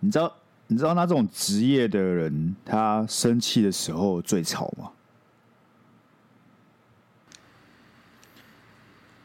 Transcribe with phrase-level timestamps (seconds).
[0.00, 0.36] 你知道
[0.68, 4.92] 你知道那种职业的人，他生气的时候最吵吗？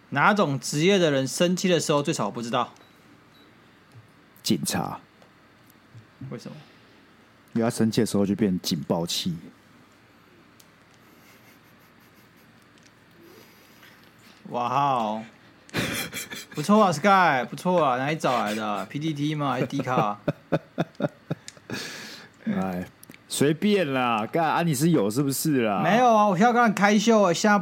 [0.09, 2.29] 哪种职业的人生气的时候最吵？
[2.29, 2.71] 不知道。
[4.41, 4.99] 警察。
[6.29, 6.55] 为什么？
[7.53, 9.35] 因为他生气的时候就变警报器。
[14.49, 15.25] 哇哦，
[16.51, 19.51] 不错啊，Sky，不错啊，哪里找来的？PPT 吗？
[19.51, 20.19] 还是 D 卡？
[22.45, 22.85] 哎，
[23.27, 25.81] 随便啦，干啊，你是有是不是啦？
[25.83, 27.61] 没有啊，我现在刚刚开秀啊，现在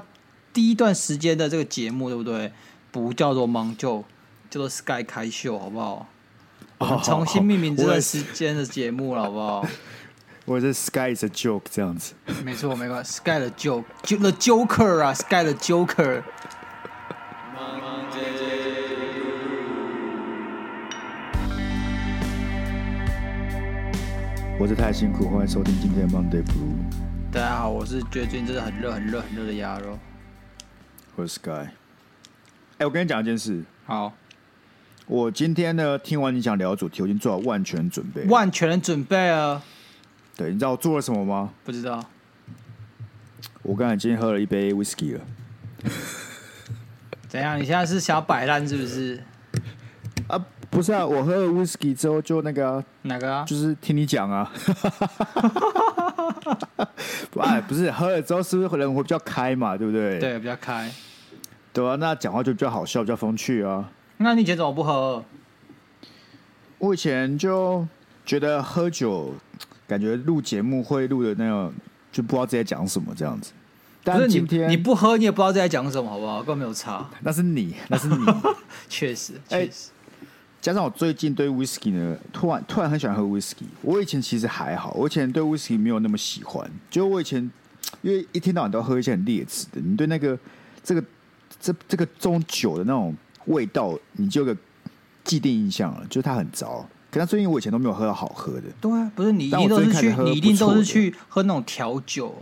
[0.52, 2.52] 第一段时间的这个节目对不对？
[2.92, 4.04] 不叫做忙就
[4.50, 6.08] 叫做 Sky 开秀，好不好？
[7.04, 9.66] 重新命名这段时间的节目了，好不好？
[10.46, 12.14] 我是 Sky is a joke 这样子。
[12.44, 16.24] 没错，没关系，Sky the joke，the Joker 啊，Sky the Joker。
[24.62, 27.32] 我是太辛苦，欢迎收听今天的 Monday Blue。
[27.32, 29.98] 大家好，我是觉得最近真的很热、很热、很热的鸭肉。
[31.16, 31.68] 我是 Sky。
[32.78, 33.64] 哎，我跟你讲一件事。
[33.88, 34.14] 好，
[35.08, 38.24] 我今天呢，听完你想聊的主题，我已经做好万全准备。
[38.26, 39.64] 万全准备啊！
[40.38, 41.52] 对，你知道我做了什么吗？
[41.64, 42.06] 不知道。
[43.64, 45.22] 我刚才今天喝了一杯 Whisky 了。
[47.28, 47.60] 怎样？
[47.60, 49.24] 你现在是想要摆烂是不是？
[50.28, 50.46] 啊。
[50.72, 53.44] 不是啊，我喝了 whisky 之后就那个、啊、哪个啊？
[53.46, 54.52] 就是听你讲啊。
[57.40, 59.76] 哎，不是喝了之后是不是人会比较开嘛？
[59.78, 60.18] 对不对？
[60.18, 60.90] 对，比较开。
[61.74, 63.92] 对啊，那讲话就比较好笑，比较风趣啊。
[64.18, 65.24] 那你以前怎么不喝？
[66.78, 67.86] 我以前就
[68.26, 69.34] 觉得喝酒，
[69.88, 71.74] 感觉录节目会录的那种，
[72.14, 73.52] 就不知道自己在讲什么这样子。
[74.04, 76.38] 但是今天你，你不喝，你也不知道自己在讲什么，好不好？
[76.40, 77.08] 根本没有差。
[77.22, 78.26] 那是你，那是你，
[78.88, 79.90] 确实，确实。
[79.90, 79.92] 欸
[80.62, 83.66] 加上我最近对 whisky 呢，突然突然很喜欢喝 whisky。
[83.82, 86.70] 我以前其实还好，我以前对 whisky 没有那么喜欢。
[86.90, 87.50] 就我以前，
[88.04, 90.38] 因为一天到晚都要喝一些很劣质的，你对那个
[90.84, 91.04] 这个
[91.60, 94.56] 这这个中酒的那种味道，你就有个
[95.24, 96.88] 既定印象了，就是它很糟。
[97.10, 98.64] 可是最近我以前都没有喝到好喝的。
[98.80, 102.36] 对啊，不是你一定都是去，你一定都是去喝那种调酒，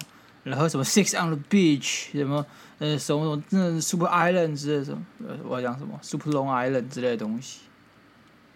[0.44, 2.46] 然后什么 Six on the Beach，什么
[2.79, 7.62] 呃什么什么那 Super Island 之类的什么，呃我要讲什么 Super Long Island 之类的东西。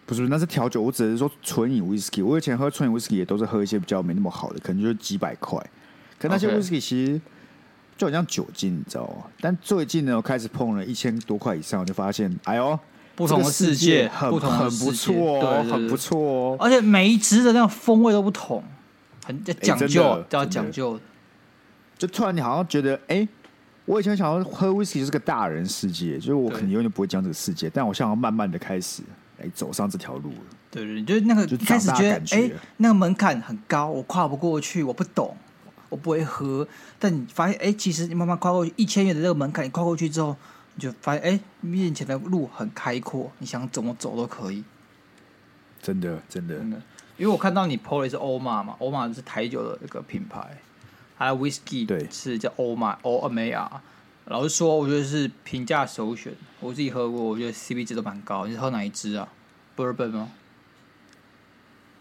[0.06, 0.82] 不是，那是调酒。
[0.82, 2.24] 我只是说纯饮 whisky。
[2.24, 5.58] 我以前喝纯饮 whisky 也都是喝一些比较没那么好的，可能就是几百块。
[6.18, 7.20] 可那些 whisky 其实
[7.96, 9.24] 就好像酒精，你知道吗？
[9.40, 12.78] 但最近呢，我开始碰了一千多块以上，我就发现，哎呦，
[13.14, 16.56] 不同的世界，很不同很不错哦，很不错哦。
[16.60, 18.62] 而且每一支的那种风味都不同，
[19.24, 21.00] 很讲究，都、要讲究。
[21.96, 23.28] 就突然你好像觉得，哎、欸，
[23.86, 29.02] 我以前想要喝 whisky 就是个大人世界，就是我可能永远不会讲这个世界，但我想要慢慢的开始。
[29.40, 30.56] 哎，走上这条路了。
[30.70, 35.36] 对对，就是那个一开始觉得，哎，那个门槛很高，我跨不过去，我不懂，
[35.88, 36.66] 我不会喝。
[36.98, 40.36] 但你发现，哎，其实你慢慢跨过去，一千元的这个门槛，你跨过去之后，
[40.74, 44.64] 你就发现，哎，面前的路很开阔，你想怎么走都可以。
[45.80, 46.76] 真的，真的，真的。
[47.16, 50.58] 因为我看到你 PO 的是欧玛嘛，欧玛是台酒的一个品牌，
[51.16, 53.70] 还有 Whisky 对，是叫欧玛欧美亚。
[54.26, 56.32] 老实说，我觉得是平价首选。
[56.60, 58.46] 我自己喝过，我觉得 CP 值都蛮高。
[58.46, 59.28] 你是喝哪一支啊
[59.76, 60.30] ？Bourbon 吗？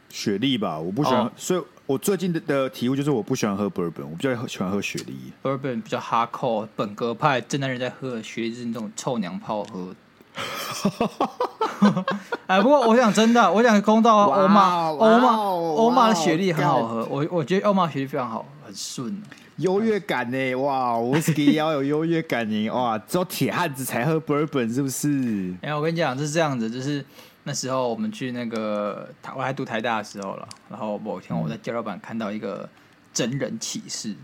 [0.09, 1.23] 雪莉吧，我不喜欢。
[1.23, 1.31] Oh.
[1.35, 5.34] 所以我最近的的体悟就是，我不喜欢喝 Bourbon，我比较喜欢喝雪莉。
[5.41, 8.22] Bourbon 比较 hardcore，本格派正男人在喝。
[8.22, 9.94] 雪莉是那种臭娘炮喝。
[12.48, 17.06] 哎，不过我想真的，我想公道，欧玛欧玛欧玛的雪莉很好喝。
[17.10, 19.22] 我我觉得欧玛雪莉非常好，很顺。
[19.58, 20.56] 优越感呢？
[20.56, 22.70] 哇，Whisky 要有优越感呢！
[22.72, 25.54] 哇，只有铁汉子才喝 Bourbon 是不是？
[25.62, 27.06] 哎，我跟你讲，就是这样子，就是
[27.44, 30.48] 那时候我们去那个台，我还读台大的时候了。
[30.70, 32.68] 然后某天我在交流版看到一个
[33.14, 34.16] 真人启事，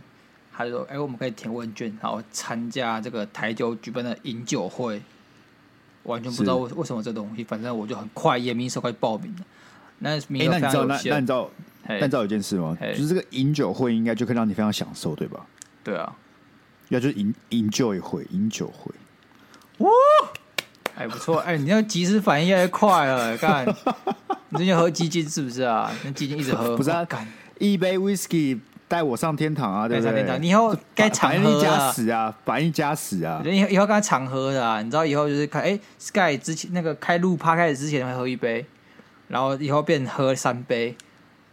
[0.55, 4.99] 他就说：“哎，我们可以填问卷，然后参加这个台酒举办的饮酒会。”
[6.09, 9.45] 完全不知道为为什么这东西，反正我就很快也明手快报名了。
[9.99, 10.87] 那名额非常有限。
[10.87, 11.09] 那你知道？
[11.09, 11.49] 那那你知道？
[11.87, 12.77] 但你知道有件事吗？
[12.81, 15.45] 就是这个饮酒会应该就可以让你非常享受，对吧？
[15.83, 16.15] 对啊，
[16.89, 18.91] 要就是饮饮酒一会，饮酒会，
[19.79, 19.89] 哇，
[20.93, 21.37] 还不错。
[21.39, 23.65] 哎，你那及时反应越来越快了，看
[24.49, 25.91] 你最近喝鸡精是不是啊？
[26.03, 27.03] 那鸡精一直喝， 不是啊？
[27.05, 27.27] 干
[27.57, 28.59] 一杯 whisky
[28.89, 30.37] 带我上天堂啊，对不对？
[30.39, 33.41] 你以后该常喝加死啊，反应加死啊！
[33.45, 38.65] 以后以后该常喝的啊，你知道以后就是开哎，Sky 之前那个开路趴开始之前会喝一杯，
[39.29, 40.97] 然后以后变喝三杯。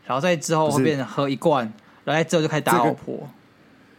[0.07, 1.65] 然后再之后会变成喝一罐，
[2.05, 3.29] 然后在之后就开始打老婆。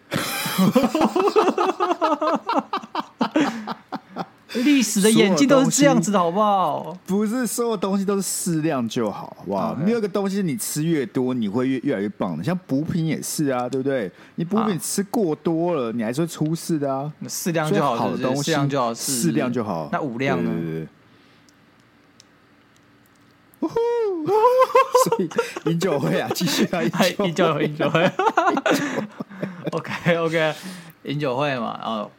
[4.53, 6.97] 历史的演进都是这样子的，好不好？
[7.05, 12.43] 不是所有东西都是适量就好，好不好.没有一个东西你吃越多，你会越越来越棒的。
[12.43, 14.11] 像补品也是啊，对不对？
[14.35, 17.11] 你补品吃过多了，啊、你还是会出事的啊。
[17.27, 19.89] 适量就好，好的东西适量就好，适量就好。
[19.91, 20.49] 那五量呢？
[20.49, 20.87] 对对对
[25.03, 25.29] 所以
[25.71, 26.81] 饮酒会啊，继续啊，
[27.25, 28.09] 饮酒会，饮酒会。
[29.71, 30.53] OK OK，
[31.03, 32.09] 饮酒会嘛，然后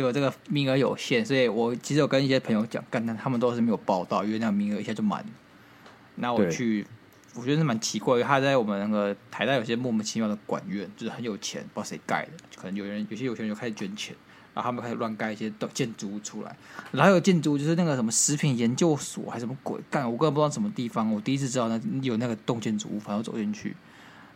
[0.00, 5.22] 结果这个名额有限，所以我其实有跟一些朋友讲，但他们都是没有报到，因为那个名额一下就满。
[6.14, 6.86] 那我去，
[7.34, 14.16] 我觉得是蛮奇怪，他在我们那个台大有些莫名其妙的管院，就是很有钱，不知道谁盖的，可能有人有些有钱人就开始捐钱。
[14.52, 16.56] 然后他们开始乱盖一些建筑物出来，
[16.90, 21.12] 然后有建筑就是那个什么食品研究所还是什么鬼干，我根本不知道什么地方。
[21.12, 23.76] 我第一次知道那有那个栋建筑物，反正走进去，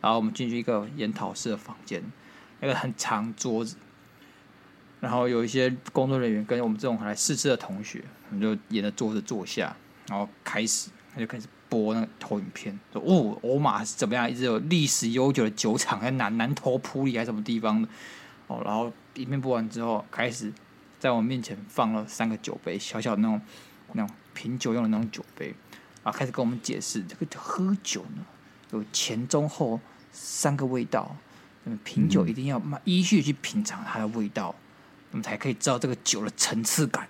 [0.00, 2.00] 然后我们进去一个研讨室的房间，
[2.60, 3.74] 那个很长桌子，
[5.04, 9.76] 然后有一些工作人员跟我们这种来试吃的同学，我们就沿着桌子坐下，
[10.08, 17.88] 然后开始他就开始播那个投影片，说哦，欧马是怎么样，一直有历史悠久的酒厂在南南投埔里还是什么地方的
[18.46, 18.90] 哦，然后。
[19.16, 20.52] 影片播完之后，开始
[20.98, 23.40] 在我面前放了三个酒杯，小小的那种
[23.92, 25.54] 那种品酒用的那种酒杯，
[26.02, 28.26] 啊，开始跟我们解释这个喝酒呢，
[28.72, 29.78] 有前中后
[30.10, 31.14] 三个味道，
[31.62, 34.52] 那么品酒一定要依序去品尝它的味道，
[35.14, 37.06] 我们才可以知道这个酒的层次感，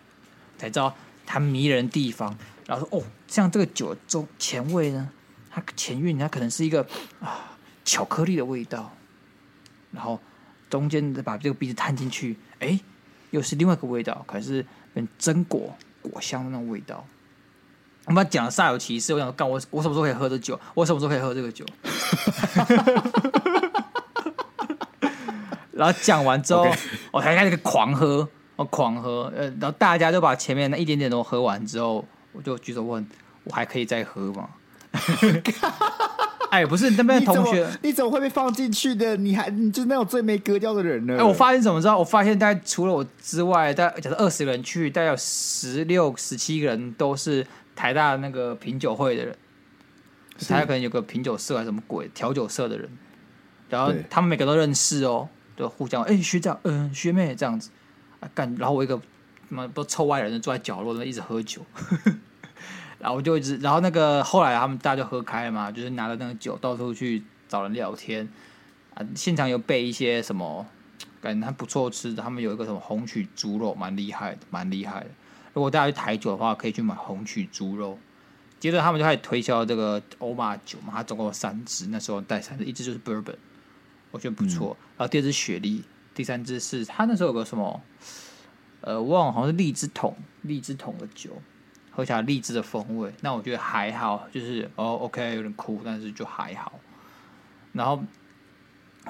[0.59, 2.37] 才知道它迷人的地方。
[2.67, 5.09] 然后说哦，像这个酒中前味呢，
[5.51, 6.87] 它前韵它可能是一个
[7.21, 8.95] 啊巧克力的味道，
[9.91, 10.21] 然后。
[10.71, 12.81] 中间再把这个鼻子探进去，哎，
[13.31, 15.73] 又是另外一个味道，可是跟榛果
[16.03, 17.07] 果香的那种味道。
[18.07, 20.59] 我们讲的煞有其事，我想，干我我什么时候可以喝这酒？
[20.75, 21.65] 我什么时候可以喝这个酒？
[25.77, 26.67] 然后讲完之后.
[27.11, 33.07] 我才开始狂喝，我狂喝，呃，然后大家都把前面那一点点都喝完之后，我就举手问，
[33.45, 34.49] 我还可以再喝吗？
[36.51, 39.17] 哎，不是那边的同学你，你怎么会被放进去的？
[39.17, 41.17] 你还你就是那种最没格调的人呢？
[41.19, 41.99] 哎，我发现怎么知道？
[41.99, 47.45] 我发现大概除了我之外，大概假设二十个人去，大概有十六、十七个人都是
[47.75, 49.37] 台大那个品酒会的人，
[50.47, 52.89] 台大可能有个品酒社还是什么鬼调酒社的人，
[53.69, 57.71] 然后他们每个都认识哦，就互相哎学长，嗯、学妹这样子
[58.21, 59.01] 啊干，然后我一个
[59.49, 61.63] 什么不臭外人坐在角落那一直喝酒。
[63.01, 68.27] 然后我就一直，然后那个后来他们大家就喝开了嘛，就是拿着那个酒到处去找人聊天
[68.95, 69.05] 啊。
[69.15, 70.67] 现场有备一些什么，
[71.21, 72.23] 感觉还不错吃的。
[72.23, 75.07] 他们有一个什么红曲猪肉，蛮厉害的，蛮厉害的。
[75.53, 77.99] 如果大家去台酒的话，可以去买红曲猪肉。
[78.59, 83.37] 接着他们就开始推销这个欧玛酒嘛，它总共有三支，那时候带三支，一支就是 Bourbon，
[84.15, 84.77] 我觉得不错。
[84.81, 85.85] 嗯、然后第二支雪莉，
[86.15, 87.83] 第三支是他那时候有个什么，
[88.81, 91.31] 呃，我忘了，好像是荔枝桶，荔枝桶的酒。
[91.97, 96.73] 喝起来荔枝的风味，那我觉得还好，就是哦，OK，有点苦，但是就还好。
[97.73, 98.03] 然后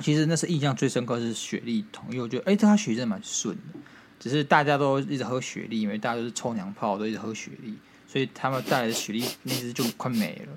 [0.03, 3.79] 其实那是印象最深刻是雪莉桶，因为我觉得哎，这它雪莉真的蛮顺的。
[4.21, 7.75] 只是大家都一直喝雪莉，因为大家都是臭娘炮，都一直喝雪莉，
[8.07, 10.53] 所以他们带来的雪莉那支就快没了。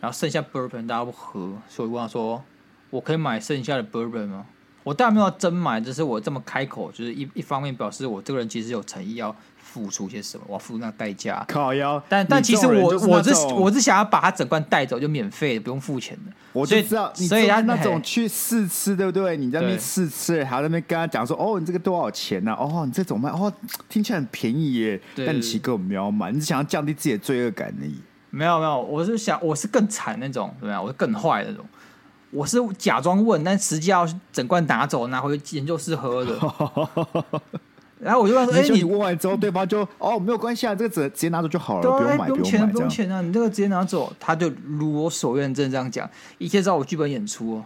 [0.00, 2.44] 然后剩下 Bourbon 大家不喝，所以我问他说
[2.92, 4.46] ：“我可以买剩下的 Bourbon 吗？”
[4.84, 9.34] 我当然没有真买，只是我这么开口，就是一一方面表示我这个人其实有诚意要。
[9.72, 10.44] 付出些什么？
[10.48, 11.42] 我要付那个代价。
[11.48, 16.32] 靠腰，但但其实我我是我是想要把它整罐带走，就免费的，不用付钱的。
[16.52, 19.34] 我就知道，所以他那种去试吃，对不对？
[19.34, 22.52] 你在那边试吃，还在那边跟他讲说：“哦，你这个多少钱呢？
[22.52, 23.50] 哦，你这种卖哦，
[23.88, 27.94] 听起来很便宜耶。”但你其实根本没有买，你只想要降低自己的罪恶感而已。
[28.28, 30.82] 没有没有，我是想我是更惨那种，怎么样？
[30.84, 31.64] 我是更坏那种。
[32.32, 36.32] 我是假装问，但实际要整罐拿走，拿回研究室喝的。
[38.00, 46.08] 然后我就问说：“哎，你问完之后，对方就哦，没有关系啊，这个直直接拿走就好了，对不用买，不用钱，不用钱啊，你这个直接拿走。”他就如我所愿，真的这样讲，
[46.38, 47.64] 一切照我剧本演出哦。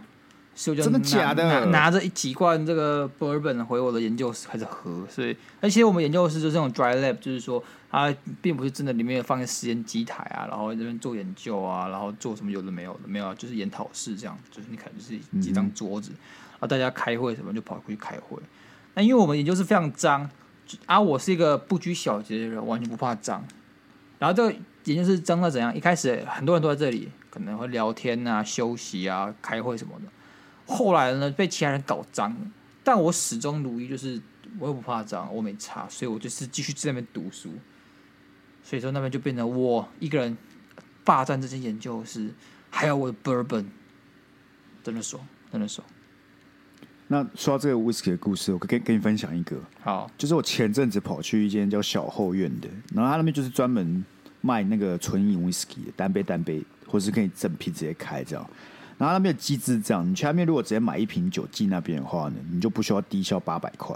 [0.57, 1.43] 所以我就真的假的？
[1.43, 5.05] 拿，拿着一几罐这个 bourbon 回我的研究室开始喝。
[5.07, 8.11] 所以，而且我们研究室就是这种 dry lab，就是说它
[8.41, 16.09] 并不是真的里面有放一个实验机台啊，然后这边做研究啊，然后做什么有的没有的没有，啊就是研讨室这样，就是你可能就是几张桌子，
[16.53, 18.41] 然后大家开会什么就跑过去开会。
[18.95, 20.27] 那因为我们研究室非常脏
[20.87, 23.45] 啊，我是一个不拘小节的人，完全不怕脏。
[24.17, 24.51] 然后这个
[24.85, 25.75] 研究室脏到怎样？
[25.75, 30.11] 一开始很多人都在这里，可能会聊天啊、休息啊、开会什么的。
[30.67, 32.35] 后来呢，被其他人搞脏，
[32.83, 34.21] 但我始终如一，就是
[34.59, 37.51] 我又不怕脏，我没差，所以我就是继续在那边读书。
[38.61, 40.37] 所以说那边就变成我一个人
[41.05, 42.29] 霸占这间研究室，
[42.69, 43.65] 还有我的 bourbon，
[44.83, 45.87] 真的爽，真的爽。
[47.07, 49.57] 那说到这个 whisky 的故事，我可以跟跟你分享一个。
[49.79, 54.03] 好，就是我前阵子跑去一间叫小后院的，然后他那边就是专门
[54.41, 58.49] 卖那个纯饮 whisky 的，单杯单杯，或是可以整瓶直接开这样。
[58.97, 63.95] 然后他那边的机制这样，你去那边如果直接买一瓶酒进那边的话呢，你就不需要低消八百块。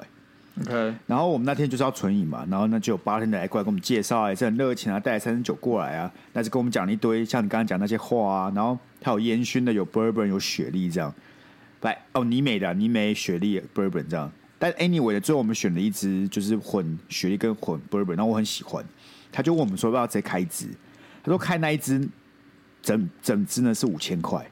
[0.62, 0.96] OK。
[1.08, 11.14] 然后我们那天就是要存饮嘛，然后呢就有八天的来过来跟我们介绍，也是很热情啊，带来三支酒过来啊，那就跟我们讲了一堆像你刚刚讲那些话啊，然后还有烟熏的，有 bourbon，有雪莉这样。
[11.82, 18.86] 来哦，尼美的尼美雪莉 bourbon 这样，但 anyway 的最后我们选了一支就是混雪莉跟混 bourbon，然后我很喜欢，
[19.32, 20.68] 他就问我们说要不要直接开一支，
[21.24, 22.08] 他说开那一支
[22.84, 24.48] 整整支呢是五千块，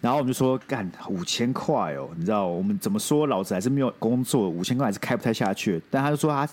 [0.00, 6.50] 然后我们就说干五千块哦，你知道我们怎么说，老子还是没有工作，五千块还是开不太下去，但他就说他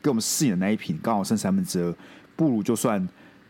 [0.00, 1.94] 给我们试饮的那一瓶刚好剩三分之二，
[2.36, 3.08] 不如就算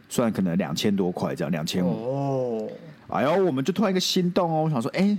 [0.08, 2.68] 算可能两千多块这样，两千五哦。
[3.08, 5.18] 哎呦，我们就突然一个心动哦，我想说，哎、欸，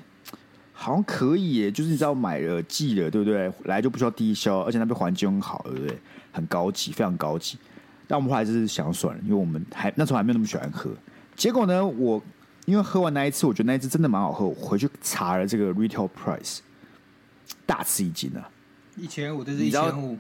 [0.74, 3.52] 好像可以耶，就是你知道买了寄了，对不对？
[3.66, 5.98] 来就不需要低消，而且那边环境很好，对不对？
[6.32, 7.58] 很高级，非常高级。
[8.08, 10.90] 但我们还是想算了，因为我们还那时候还没有那么喜欢喝。
[11.36, 12.22] 结果呢，我
[12.70, 16.60] 因为喝完那一次，我觉得那一次真的蛮好喝，我回去查了这个 retail price，
[17.66, 18.48] 大吃一惊啊！
[18.96, 20.18] 一千五，这是一千五。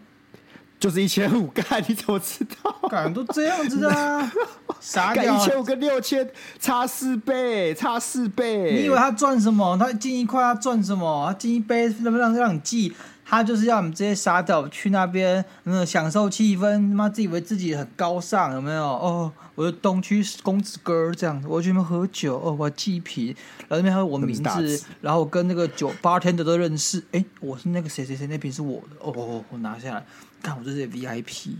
[0.79, 2.71] 就是一千五， 干你怎么知道？
[2.89, 4.31] 干都这样子的啊！
[4.79, 8.77] 傻屌，一千五跟六千差四倍，差四倍。
[8.77, 9.77] 你以为他赚什么？
[9.77, 11.27] 他进一块他赚什么？
[11.27, 12.93] 他进一杯能不能让你记，
[13.25, 16.89] 他就是要你这些傻屌去那边，嗯，享受气氛。
[16.89, 18.83] 他妈自以为自己很高尚，有没有？
[18.85, 23.35] 哦，我是东区公子哥这样子，我去那边喝酒，哦，我记一瓶，
[23.67, 27.03] 然后那边还有我名字，然后跟那个酒 bartender 都认识。
[27.11, 28.95] 哎，我是那个谁谁谁，那瓶是我的。
[29.01, 30.05] 哦哦，我拿下来。
[30.41, 31.55] 看我这是 VIP，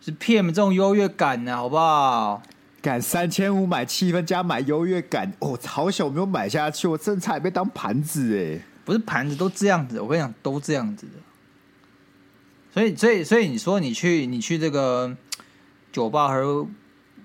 [0.00, 2.42] 是 PM 这种优越感呢、啊，好不好？
[2.80, 8.60] 敢三千五买气氛加买优越感，哦，好小，我没有买下去，我真的差点被当盘子哎！
[8.84, 11.12] 不是盘子都这样子，我跟你讲都这样子的。
[12.72, 15.16] 所以，所以，所以你说你去你去这个
[15.92, 16.66] 酒吧喝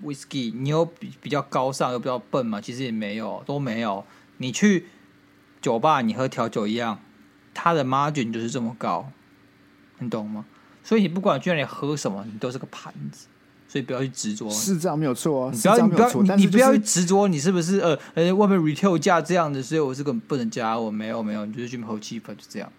[0.04, 2.60] whisky，你有比比较高尚又比较笨吗？
[2.60, 4.04] 其实也没有，都没有。
[4.36, 4.86] 你去
[5.60, 7.00] 酒吧，你喝调酒一样，
[7.52, 9.10] 它的 margin 就是这么高，
[9.98, 10.44] 你懂吗？
[10.88, 13.26] 所以你不管去哪里喝什么，你都是个盘子，
[13.68, 14.48] 所以不要去执着。
[14.48, 22.72] 是这样没有错啊，你不要你不要你，不要去执着，你是不是呃呃外面 retail 价这样的，所以我这个不能加，我没有没有，你就是去喝气氛就这样。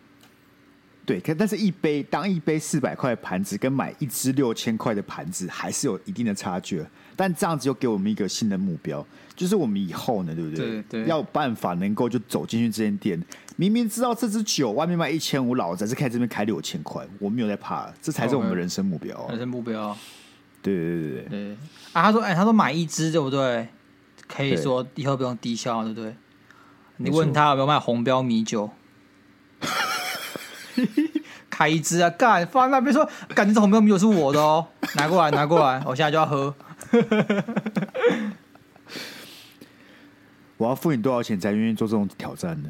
[1.05, 6.83] 对，可但是一杯当一杯四百块的盘子跟买一支六千块的盘子还是有一定的差距。
[7.15, 10.65] 但这样子又给我们一个新的目标，就是我们以后呢，对不对？
[10.65, 13.23] 对对，要有办法能够就走进去这间店。
[13.59, 19.31] 明明知道这支酒外面卖一千五，老子还是开这边开六千块，我没有在怕，这才是我们的人生目标、啊。
[19.31, 19.93] 人生目标，
[20.61, 21.51] 对对对对对。
[21.91, 23.67] 啊，他说，哎，他说买一支对不对？
[24.29, 26.15] 可以说以后不用低消，对不对？
[26.95, 28.69] 你问他有没有卖红标米酒，
[31.51, 36.55] 开一支啊，干放那边说，感觉这红标米酒是我的哦， 拿过来拿过来，我现在就要喝。
[40.55, 42.69] 我要付你多少钱才愿意做这种挑战呢？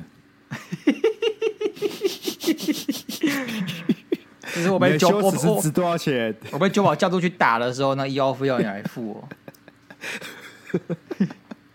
[4.55, 6.35] 就是我被酒保是值多少钱？
[6.51, 9.29] 我被酒保叫出去打的时候，那医药费要你来付哦。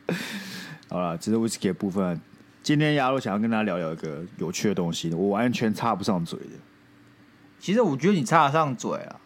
[0.90, 2.20] 好了，这是威士忌的部分。
[2.62, 6.56] 今天亚罗想要跟大家聊聊一个有趣的东西，我完全插不上嘴的。
[7.60, 9.20] 其实我觉得你插得上嘴啊，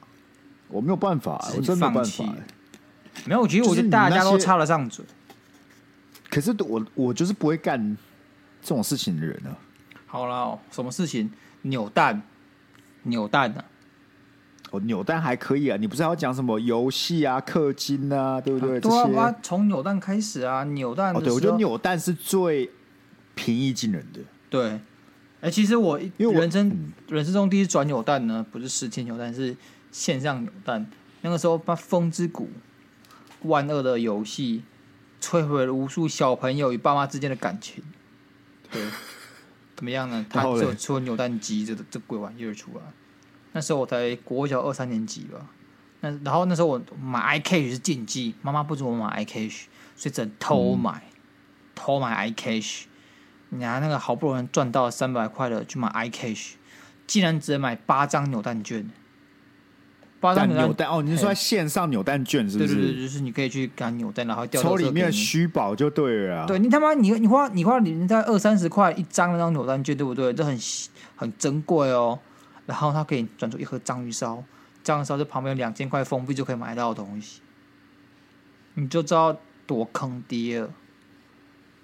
[0.68, 2.24] 我没有办法，我真的没有办法。
[3.24, 5.04] 没有，其实我觉得大家都插得上嘴。
[6.28, 7.96] 可是我我就是不会干。
[8.68, 9.56] 这种事情的人呢？
[10.06, 11.32] 好了，什么事情？
[11.62, 12.20] 扭蛋，
[13.04, 13.64] 扭蛋呢、啊？
[14.72, 15.78] 哦，扭蛋还可以啊。
[15.78, 18.78] 你不是要讲什么游戏啊、氪金啊，对不对？
[18.78, 21.16] 对啊，从扭蛋开始啊，扭蛋。
[21.16, 22.70] 哦，对，我觉得扭蛋是最
[23.34, 24.20] 平易近人的。
[24.50, 24.82] 对，哎、
[25.48, 29.56] 欸，其实我因为我人生、嗯、人生中第一次转扭蛋呢，不是实体扭蛋，是
[29.90, 30.86] 线上扭蛋。
[31.22, 32.50] 那个时候，把《风之谷》
[33.48, 34.62] 万恶的游戏
[35.22, 37.82] 摧毁了无数小朋友与爸妈之间的感情。
[38.70, 38.82] 对，
[39.76, 40.24] 怎么样呢？
[40.28, 42.82] 他就出了扭蛋机这这鬼玩意儿出来。
[43.52, 45.46] 那时候我才国小二三年级吧。
[46.00, 49.64] 那然后那时候我买 iCash 是禁忌，妈妈不准我买 iCash，
[49.96, 51.20] 所以只能偷买，嗯、
[51.74, 52.84] 偷买 iCash。
[53.48, 56.52] 你拿那个好不容易赚到三百块的去买 iCash，
[57.06, 58.88] 竟然只能买八张扭蛋券。
[60.20, 62.74] 八张扭蛋哦，你是说在线上扭蛋券是不是？
[62.74, 66.46] 对对对，就是你可以去干扭蛋，然后掉抽里面虚宝就对了。
[66.46, 70.32] 对你他妈，你你花你花你在二三十块一张那张扭蛋券，对不对？
[70.32, 70.58] 这很
[71.14, 72.18] 很珍贵哦。
[72.66, 74.42] 然后他可以转出一盒章鱼烧，
[74.82, 77.40] 章鱼烧这旁边有两千块封闭就可以买到的东西，
[78.74, 79.34] 你就知道
[79.66, 80.70] 多坑爹了。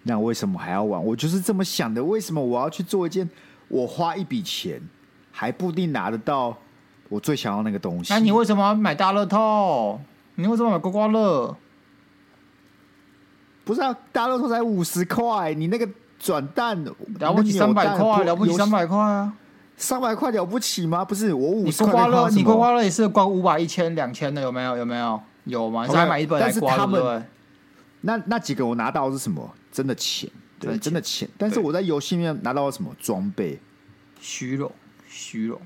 [0.03, 1.03] 那为什么还要玩？
[1.03, 2.05] 我就是这么想的。
[2.05, 3.27] 为什么我要去做一件
[3.69, 4.79] 我花一笔钱
[5.33, 6.59] 还不一定拿得到
[7.09, 8.13] 我最想要那个东西？
[8.13, 10.01] 那你为什么要买大乐透？
[10.37, 11.57] 你为什么买刮刮乐？
[13.65, 19.33] 不是啊，大乐透才五十块，你那个转蛋了不起三百块，了不起三百块啊！
[19.77, 21.05] 三百块了不起吗？
[21.05, 24.77] 不是我五十刮刮乐，你刮刮乐也是刮五百、一千、两千的，有没有？
[24.77, 25.21] 有没有？
[25.45, 25.87] 有吗？
[25.87, 27.23] 你还买一本来刮，对不对？
[28.03, 29.51] 那那几个我拿到的是什么？
[29.73, 30.31] 真的钱，
[30.61, 30.83] 对，真的钱。
[30.83, 33.59] 真的钱，但是我在游戏里面拿到了什么装备？
[34.21, 34.71] 虚荣，
[35.09, 35.61] 虚荣。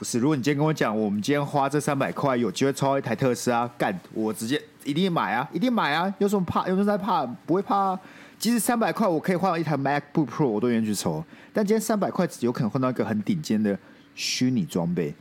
[0.00, 6.10] 不是，如果你今天跟我讲，我们今天花这三百块有机会抽到一台特斯拉，干，我直接一定买啊，一定买啊！
[6.16, 6.62] 有什么怕？
[6.62, 7.26] 有什么在怕？
[7.44, 8.00] 不会怕啊！
[8.38, 11.22] 即使三百块我可以换到一台 MacBook Pro，我都愿意去抽。
[11.52, 13.78] 但今天三百块只有可能换到一个很顶尖的
[14.14, 15.14] 虚拟装备，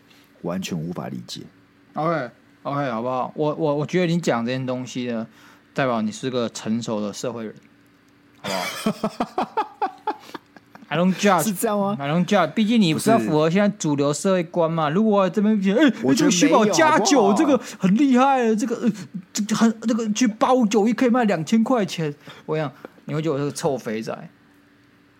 [0.44, 1.42] 完全无法理解。
[1.96, 2.30] OK
[2.64, 3.34] OK，好不好？
[3.36, 5.28] 我我我觉得你讲这件东西呢，
[5.74, 7.54] 代表你是个成熟的社会人，
[8.42, 9.92] 好不好？
[10.92, 14.90] I don't judge，是这样吗？I don't judge，毕竟你不是要符合现在主流社会观嘛。
[14.90, 18.92] 如果这边觉得，哎、欸，我觉得虚宝加酒这个很厉害，这个呃，
[19.32, 22.12] 这个很这个去包酒一可以卖两千块钱，
[22.48, 22.72] 我想
[23.06, 24.30] 你会觉得我是个臭肥仔。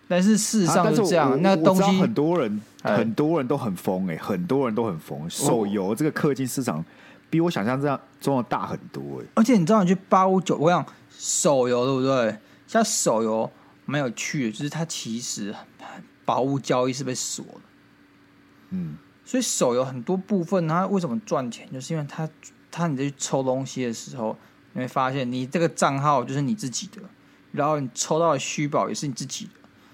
[0.08, 5.30] 但是事实上是这样，啊、那个东西很多人很多人都很疯哎、欸，很多人都很疯。
[5.30, 6.84] 手游这个氪金市场
[7.30, 9.26] 比我想象这样中的大很多哎、欸。
[9.34, 10.84] 而且你知道，你去包酒，我想
[11.16, 12.36] 手游对不对？
[12.66, 13.48] 像手游。
[13.90, 15.54] 蛮有趣的，就是它其实
[16.24, 17.60] 宝物交易是被锁的，
[18.70, 22.28] 嗯，所以手游很多部分它为什么赚钱，就是因为它
[22.70, 24.38] 它你在去抽东西的时候，
[24.74, 27.02] 你会发现你这个账号就是你自己的，
[27.50, 29.50] 然后你抽到的虚宝也是你自己的，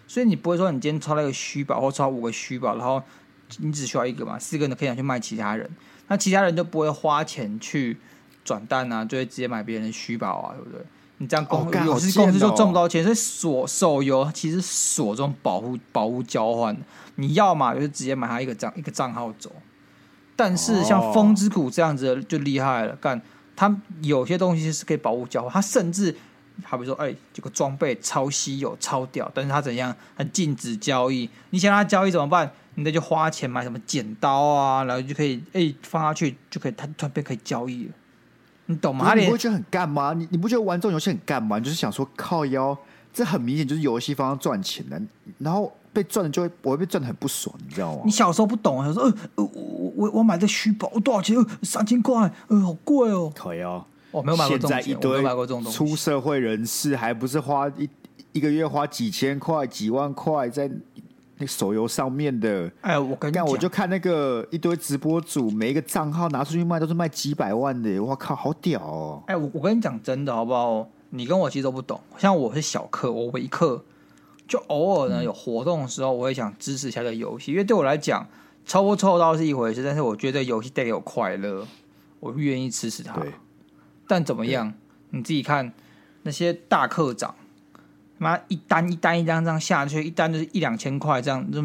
[0.07, 3.03] 所以你不会说你今天抽到一个虚宝或抽到五个虚宝，然后
[3.59, 5.71] 你只需要一个嘛，四个人可以拿去卖其他人，
[6.09, 7.97] 那其他人就不会花钱去
[8.45, 10.85] 转蛋啊，就会直接买别人的虚宝啊，对不对？
[11.19, 16.77] 你这样公有些公司就赚不到钱，所以锁手游其实锁这种保护保护交换，
[17.15, 19.51] 你要嘛就是直接买他一个账一个账号走。
[20.37, 23.21] 但是像风之谷这样子就厉害了，干
[23.57, 26.15] 他有些东西是可以保护交换，他甚至
[26.63, 29.97] 好比说，哎，这个装备超稀有超屌，但是他怎样？
[30.17, 32.53] 他禁止交易，你想让他交易怎么办？
[32.75, 37.93] 你得就花钱买什么剪刀啊，然后就可以哎放下去就可以，他突然变可以交易了。
[38.67, 39.15] 你懂吗？
[39.15, 40.13] 你不会觉得很干吗？
[40.13, 41.59] 你你不觉得玩这种游戏很干吗？
[41.59, 42.77] 你就是想说靠腰，
[43.13, 45.01] 这很明显就是游戏方要赚钱的，
[45.39, 48.03] 然后被赚的就会我会被赚的很不爽，你知道吗？
[48.05, 51.37] 你小时候不懂，他说呃呃我我我买这虚宝多少钱？
[51.37, 53.33] 呃三千块，呃好贵哦。
[53.35, 55.79] 靠腰，我没有买过这种东西，我没有买过这种东西。
[55.79, 57.89] 出社会人士还不是花一
[58.33, 60.71] 一个月花几千块、几万块在。
[61.39, 69.23] 那手游上面的，哎，我跟你讲，我就看那个一堆直播主，每一个账号拿出去卖都是卖几百万的，我靠，好屌哦！
[69.27, 70.89] 哎，我我跟你讲真的好不好？
[71.11, 73.83] 你跟我其实都不懂，像我是小氪，我微氪，
[74.49, 78.27] 就偶尔呢有活动的时候，我也想支持一下这个游戏，因为对我来讲，
[78.65, 81.67] 抽不抽到是一回事，但是我觉得游戏带给我快乐，
[82.21, 83.15] 我愿意支持它。
[84.09, 84.73] 但怎么样？
[85.11, 85.73] 你自己看
[86.23, 87.35] 那些大课长。
[88.19, 91.63] 妈一单一单一单这样下去，一单就是一两千块这样，就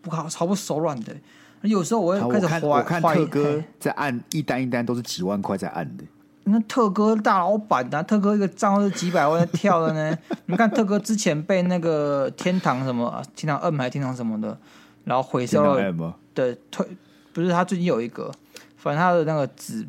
[0.00, 1.14] 不好，超不手软的。
[1.62, 6.04] 有时候我会开始怀我看特哥在按一单一单都是几万块在按的。
[6.44, 10.18] 那特哥大老板啊，特哥一个账号是几百万在跳的呢。
[10.46, 14.58] 你看特哥之前被那个天堂什么天堂 M 还是天堂什么的，
[15.04, 16.84] 然后回收了对退，
[17.32, 18.32] 不是他最近有一个，
[18.76, 19.86] 反正他的那个纸。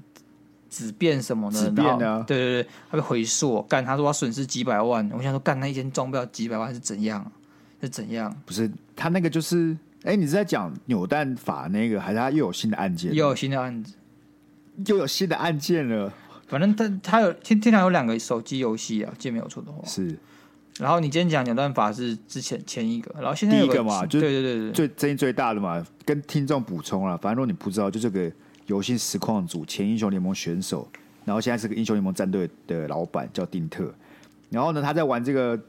[0.73, 7.31] 纸变什么的，纸变的，对对对，他被回溯，干他说他损失几百万，我想说干那一件装备要几百万是怎样？
[7.79, 8.35] 是怎样？
[8.43, 9.71] 不是他那个就是，
[10.03, 13.13] 哎、欸，你是在讲扭蛋法那个，还是他又有新的案件？
[13.13, 13.93] 又有新的案子，
[14.87, 16.11] 又有新的案件了。
[16.47, 20.17] 反正他他有天天堂有两个手机游戏啊，记得没有错的话是。
[20.79, 28.31] 然后你今天讲扭蛋法是之前前一个，然后现在第一个嘛，就对对对对，最争议最大的嘛，跟听众补充了，反正如果你不知道，就这个。
[28.67, 30.87] 游戏实况组前英雄联盟选手，
[31.25, 33.93] 然后现在是个英雄联盟战队的老板，叫丁特。
[34.49, 35.59] 然后呢，他在玩这个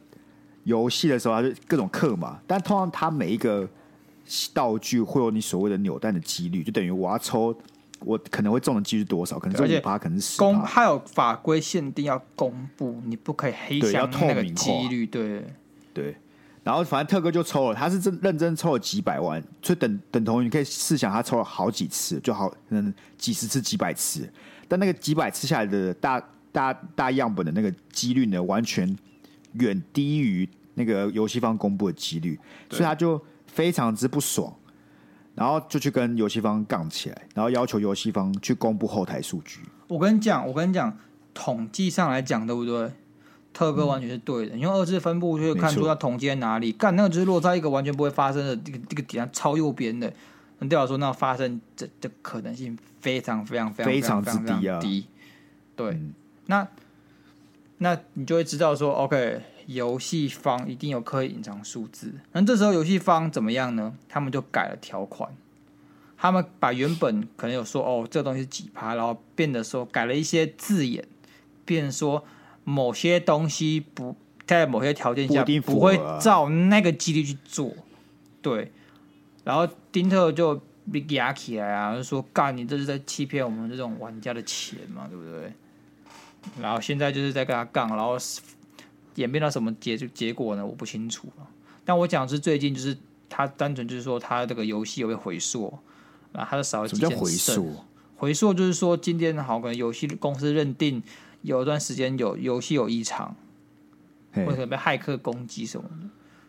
[0.65, 2.39] 游戏的时候，他就各种氪嘛。
[2.47, 3.69] 但通常他每一个
[4.53, 7.57] 道具会有你所谓的扭蛋的几率，就等于我要抽，
[8.01, 9.39] 我可能会中的几率多少？
[9.39, 10.39] 可能是五趴，可能是十。
[10.39, 15.45] 公还有法规限定要公布，你不可以黑箱那个几率，对
[15.93, 16.15] 对。
[16.65, 24.27] 然后反正特哥就抽了，他是真认真抽了几百万，所以等等同于你可以试想他抽了好几次，就好嗯几十次几百次，
[24.67, 26.19] 但那个几百次下来的大
[26.51, 28.97] 大大样本的那个几率呢，完全
[29.53, 34.51] 远低于那个游戏方公布的几率，所以他就非常之不爽，
[35.35, 39.61] 然后就去跟游戏方杠起来，然后要求游戏方去公布后台数据。
[39.87, 40.97] 我跟你讲，我跟你讲，
[41.35, 42.91] 统计上来讲，对不对？
[43.55, 44.55] 特哥完全是对的。
[44.55, 50.13] 你用二次分布就会看出它统计在哪里，干那个就是落在一个完全不会发生的这个这个点上超右边的，
[50.59, 54.79] 那代表说那发生这这可能性非常非常非常非常之低啊。
[54.81, 55.07] 低。
[55.77, 55.99] 对，
[56.47, 56.69] 那
[57.79, 62.13] 那你就会知道说，OK，游戏方一定有刻意隐藏数字。
[62.33, 63.95] 那这时候游戏方怎么样呢？
[64.09, 65.31] 他们就改了条款。
[66.17, 71.05] 他们把原本可能有说哦，这个东西是几趴，然后变得说改了一些字眼，
[71.67, 72.25] 变说
[72.65, 77.73] 某些东西不在某些条件下不会照那个几率去做，
[78.43, 78.73] 对。
[79.45, 85.53] 然后丁特就被压起来啊，就说干你这是在欺骗我们这种玩家的钱嘛，对不对？
[86.61, 88.17] 然后现在就是在跟他杠，然后
[89.15, 90.67] 演变到什么结结果呢？
[90.67, 91.29] 我不清楚。
[91.85, 92.97] 但我讲的是最近就是
[93.29, 95.73] 他单纯就是说他这个游戏有被回溯。
[96.33, 97.77] 然后，他就少了几件溯？
[98.17, 101.01] 回溯就是说，今天好，可能游戏公司认定
[101.45, 103.37] 有一段时间有游戏有异常，
[104.35, 105.87] 或者被骇客攻击什么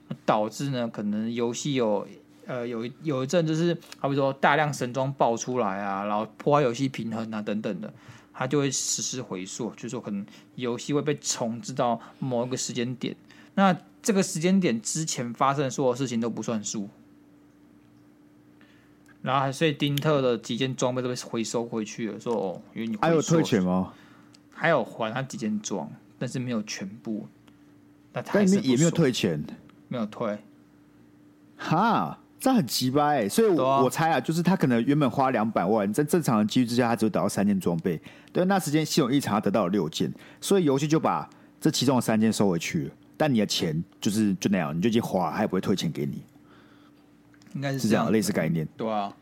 [0.08, 2.08] 的，导致呢，可能游戏有
[2.46, 7.94] 呃有一有一阵就是，好比说大量神装爆出来啊，然后破坏游戏平衡啊等等的，
[8.34, 13.14] 他就会实施回溯，就是说可能游戏会被重置到某一个时间点，
[13.56, 16.90] 那这个时间点之前发生的所有事情都不算数。
[19.22, 22.20] 然后，所以丁特的几件装备都被回收回去了。
[22.20, 23.92] 说哦，因为你还有退钱吗？
[24.56, 25.88] 还有还他几件装，
[26.18, 27.28] 但是没有全部。
[28.14, 29.44] 那他也没有退钱，
[29.90, 30.38] 没有退。
[31.58, 33.28] 哈，这很奇葩哎！
[33.28, 38.02] 所以我，我、啊、我猜啊，就是他可能原本花两百万，在正常的机制之下，他只会得到三件装备。
[38.32, 42.92] 对，那时间系统异常，他得到了六件，所以游戏就把这其中的三件收回去了。
[43.18, 46.24] 但你的钱就是就那样，你就已经花了，他也不会退钱给你。
[47.54, 48.68] 应该是，是这样，类似概念。
[48.78, 49.14] 对啊，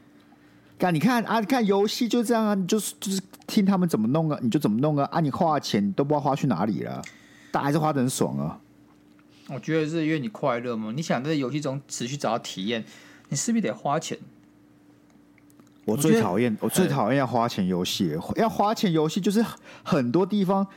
[0.83, 5.07] 干你看啊，你看游戏就这样啊，你就是就是听他们怎么弄啊，你就怎么弄啊。
[5.13, 7.01] 啊，你花钱都不知道花去哪里了，
[7.51, 8.59] 但还是花的很爽啊。
[9.47, 12.83] 我觉得是因为你快乐嘛，你想在游戏中持续找到体验，
[13.29, 14.17] 你势必得花钱。
[15.85, 19.41] 我最讨厌，我最讨厌要花钱游戏，要花钱游戏就是
[19.83, 20.67] 很多地方。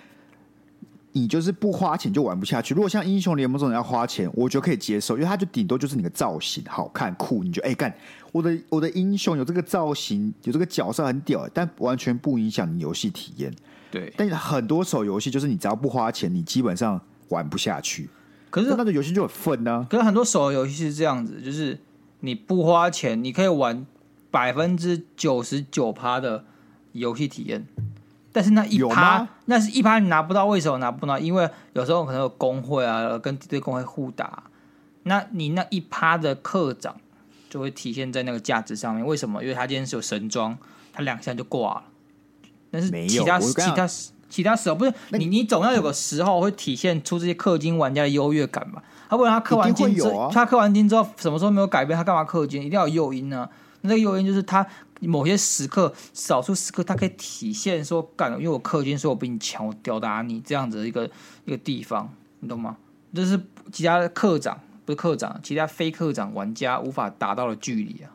[1.16, 2.74] 你就是不花钱就玩不下去。
[2.74, 7.90] 如果像英雄联盟这种要花钱，我觉得可以接受，因为它就顶多就是你的造型好看酷，你就哎干，
[8.32, 13.50] 我的我的英雄有这个造型，有这个角色很屌，但完全不影响你游戏体验。
[13.90, 17.00] 对，但很多手游戏就是你只要不花钱，你基本上
[17.30, 18.10] 玩不下去。
[18.50, 19.86] 可是那个游戏就很粪呢。
[19.88, 21.78] 可是很多手游游戏是这样子，就是
[22.20, 23.86] 你不花钱，你可以玩
[24.30, 26.44] 百分之九十九趴的
[26.92, 27.66] 游戏体验。
[28.36, 31.18] 但是那一趴，那是一趴你拿不到，为什么拿不到？
[31.18, 34.42] 因为有时候可能有工会啊，跟敌对工会互打，
[35.04, 36.94] 那你那一趴的课长
[37.48, 39.02] 就会体现在那个价值上面。
[39.06, 39.42] 为什么？
[39.42, 40.54] 因为他今天是有神装，
[40.92, 41.84] 他两下就挂了。
[42.70, 43.88] 但是其他其他
[44.28, 48.82] 其他时候不是你，你总要有个时候会体现出这些氪金玩家的优越感吧？
[49.08, 51.96] 他不然他氪完金之后，啊、他氪完金之后什么时候没有改变？
[51.96, 52.60] 他干嘛氪金？
[52.60, 53.48] 一定要有诱因呢？
[53.80, 54.66] 那个诱因就是他。
[55.00, 61.10] 某些时刻，少数时刻，它可以体现说，干，因为我氪金，说我比你强，我吊打你这样子的一个
[61.44, 62.76] 一个地方，你懂吗？
[63.14, 63.40] 这是
[63.72, 68.10] 其他的课长，不是课长，其他非课长玩家无法达到的距离啊。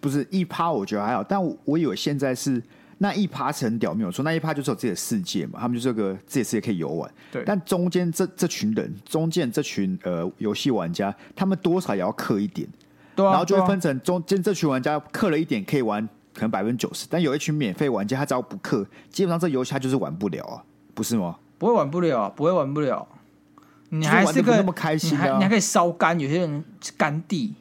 [0.00, 2.62] 不是一趴，我觉得还好，但我我以为现在是
[2.98, 7.10] 那一趴是很屌，没有错，那一趴就是有自己的世界嘛，他们就是个自己的世界可以游玩。
[7.32, 12.68] 对，但中间这这群人，中间这群呃游戏玩家，他们多少也要氪一点。
[13.24, 20.62] 啊、然后就会分成中间这群玩家氪了一点可以玩，可能百分之九十，但有一群免费玩家，他只要不氪，基本上这游戏他就是玩不了啊，
[20.94, 21.36] 不是吗？
[21.58, 23.06] 不会玩不了，不会玩不了。
[23.88, 26.64] 你还是个是那么开心、啊、你还你还可以烧肝，有些人
[26.98, 27.54] 肝地，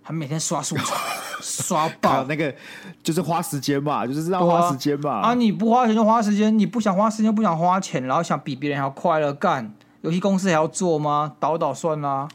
[0.00, 0.96] 还每天刷素材，
[1.42, 2.54] 刷爆那个
[3.02, 5.28] 就是花时间嘛，就是让花时间嘛啊。
[5.30, 11.34] 啊，你不花钱就花时间，你不想花时间不想花钱，然后想比别人还要快乐干，游戏公司还要做吗？
[11.40, 12.28] 倒倒算啦。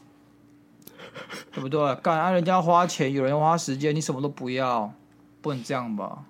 [1.52, 1.94] 对不对？
[1.96, 2.30] 干啊！
[2.30, 4.92] 人家花钱，有人花时间，你什么都不要，
[5.40, 6.24] 不能这样吧？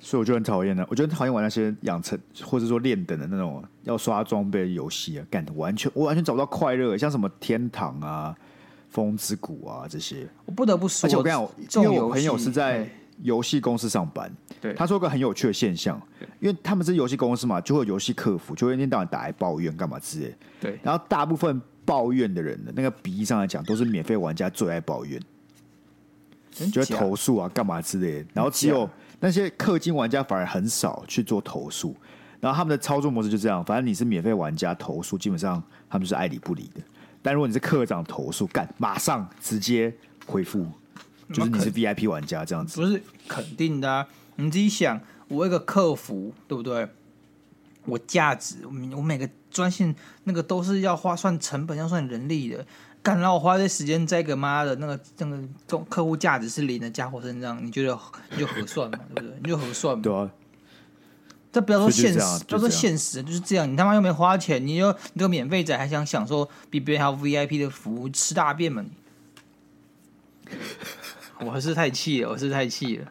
[0.00, 8.32] 所以我就很讨厌的，我就很讨厌玩那些养成或者说练等的那种要刷装备的游戏啊，干的完全我完全找不到快乐，像什么天堂啊、
[8.88, 10.28] 风之谷啊这些。
[10.44, 12.88] 我不得不说，而且我跟你讲，因为我朋友是在
[13.22, 16.00] 游戏公司上班，对，他说个很有趣的现象，
[16.38, 21.60] 因为他们是游戏公司嘛，就会有游戏客服，就会一天到晚打来抱怨干嘛之类，对，然后大部分。
[21.88, 25.18] 抱怨的人的那个比例上来讲，都是免费玩家最爱抱怨，
[26.70, 28.28] 就会投诉啊，干嘛之类的。
[28.34, 28.86] 然后只有
[29.20, 31.96] 那些氪金玩家反而很少去做投诉。
[32.40, 36.82] 然后他们的操作模式就这样，反正你是免费玩家投诉，基本上他们就是爱理不理的。
[37.22, 39.90] 但如果你是课长投诉，干马上直接
[40.26, 40.66] 回复，
[41.32, 42.78] 就是你是 VIP 玩家这样子。
[42.78, 46.86] 不是肯定的啊，你自己想，我一个客服对不对？
[47.86, 52.64] 我价值，我我每个专线那个都是要花算成本，要算人力的。
[53.02, 57.98] 干，然后我花这时间在个妈的那个那个客客户价值是零的家伙身上，你觉得
[58.30, 58.98] 你就合算嘛？
[59.14, 59.38] 对不对？
[59.42, 60.02] 你就合算嘛？
[60.02, 60.30] 对啊。
[61.50, 63.72] 这不要说现实，不要说现实，就是这样。
[63.72, 68.90] 你他妈又没花钱，你又你这个免费仔还想享受比别人还有 VIP 的服务，吃大便嘛你？
[71.46, 73.10] 我是太气了，我是太气了。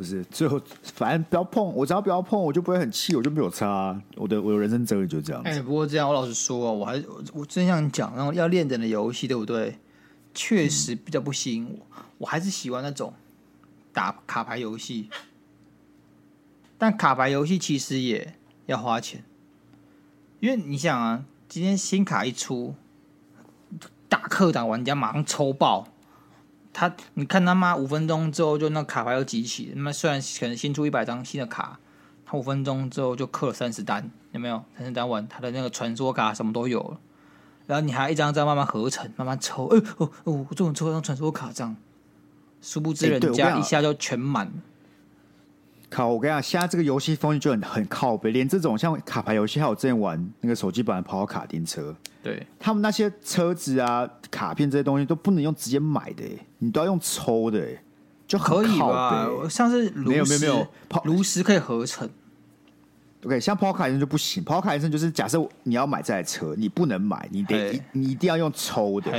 [0.00, 0.58] 不是，最后
[0.94, 4.02] 反正不要碰，我只要不要碰，我就不会很气，我就没有差、啊。
[4.16, 5.42] 我的我的人生哲理就这样。
[5.42, 6.94] 哎、不过这样我老实说，我还
[7.34, 9.78] 我，真想讲，然后要练人的游戏，对不对？
[10.32, 11.86] 确实比较不吸引我，
[12.16, 13.12] 我还是喜欢那种
[13.92, 15.10] 打卡牌游戏。
[16.78, 18.32] 但卡牌游戏其实也
[18.64, 19.22] 要花钱，
[20.40, 22.74] 因为你想啊，今天新卡一出，
[24.08, 25.88] 大氪党玩家马上抽爆。
[26.72, 31.78] 他，你看他妈五分钟之后就那卡牌又集齐，那么虽然可能新出一百张新的卡，
[32.24, 34.62] 他五分钟之后就氪了三十单，有没有？
[34.76, 36.98] 三十单完，他的那个传说卡什么都有了，
[37.66, 41.76] 然后你还一张张慢慢合成，慢慢抽，哎哦哦，我终于抽到张传说卡，这样，
[42.62, 44.52] 殊不知人家一下就全满。
[45.90, 46.08] 靠！
[46.08, 56.24] 我跟你讲，现在这个游戏风气就很很靠背，连这种像卡牌游戏，还有之前玩那个手机版的跑跑卡丁车，对，他们那些车子啊、卡片这些东西都不能用直接买的，
[56.58, 57.66] 你都要用抽的，
[58.26, 59.48] 就很靠北。
[59.48, 60.66] 像是没有没有没有，
[61.04, 62.08] 炉石可以合成。
[63.24, 69.10] OK，像跑跑卡丁车就不行，跑跑卡丁车就是假设你要买这台车，你不能买，你得你，你一定要用抽的，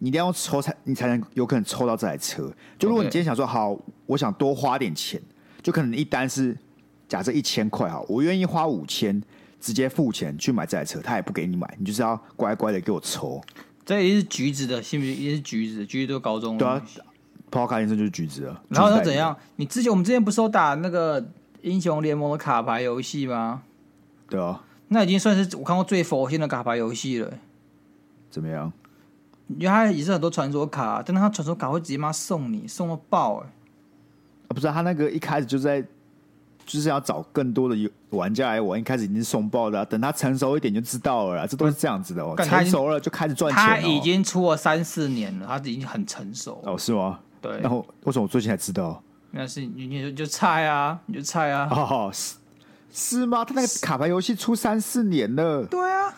[0.00, 2.52] 你一定要用抽才你才能有可能抽到这台车。
[2.78, 5.20] 就如果你今天想说好，我想多花点钱。
[5.62, 6.56] 就可能一单是
[7.08, 9.22] 假设一千块哈，我愿意花五千
[9.60, 13.40] 直接付钱去买这台车，他也不给你买，你就是要乖乖的给我抽。
[13.84, 15.20] 这也是橘子的，信不信？
[15.20, 16.80] 也是橘子，橘子都高中对啊，
[17.50, 18.62] 跑卡丁车就是橘子啊。
[18.68, 19.36] 然后又怎样？
[19.56, 21.24] 你之前我们之前不是有打那个
[21.62, 23.62] 英雄联盟的卡牌游戏吗？
[24.28, 27.32] 对啊，那已经算是我看过最佛性的卡牌游戏了。
[28.30, 28.72] 怎么样？
[29.48, 33.48] 因为它也是很多传说卡，但是它传说卡会直接妈送你送到爆哎。
[34.54, 35.80] 不是他那个一开始就在，
[36.66, 38.78] 就是要找更多的玩家来玩。
[38.78, 41.46] 一开始已经是送爆的，啊，等他成熟一点就知道了。
[41.46, 42.34] 这都是这样子的哦。
[42.36, 43.66] 成熟了就开始赚钱，哦。
[43.66, 46.60] 他已经出了三四年了，他已经很成熟。
[46.64, 47.20] 哦，是吗？
[47.40, 47.60] 对。
[47.60, 49.02] 然后为什么我最近才知道？
[49.30, 51.68] 那是你你就菜啊，你就菜啊。
[51.70, 52.36] 哦，是
[52.92, 53.44] 是吗？
[53.44, 55.64] 他那个卡牌游戏出三四年了。
[55.66, 56.12] 对啊。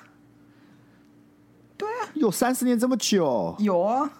[1.77, 2.09] 对啊。
[2.15, 3.55] 有三四年这么久？
[3.59, 4.11] 有啊。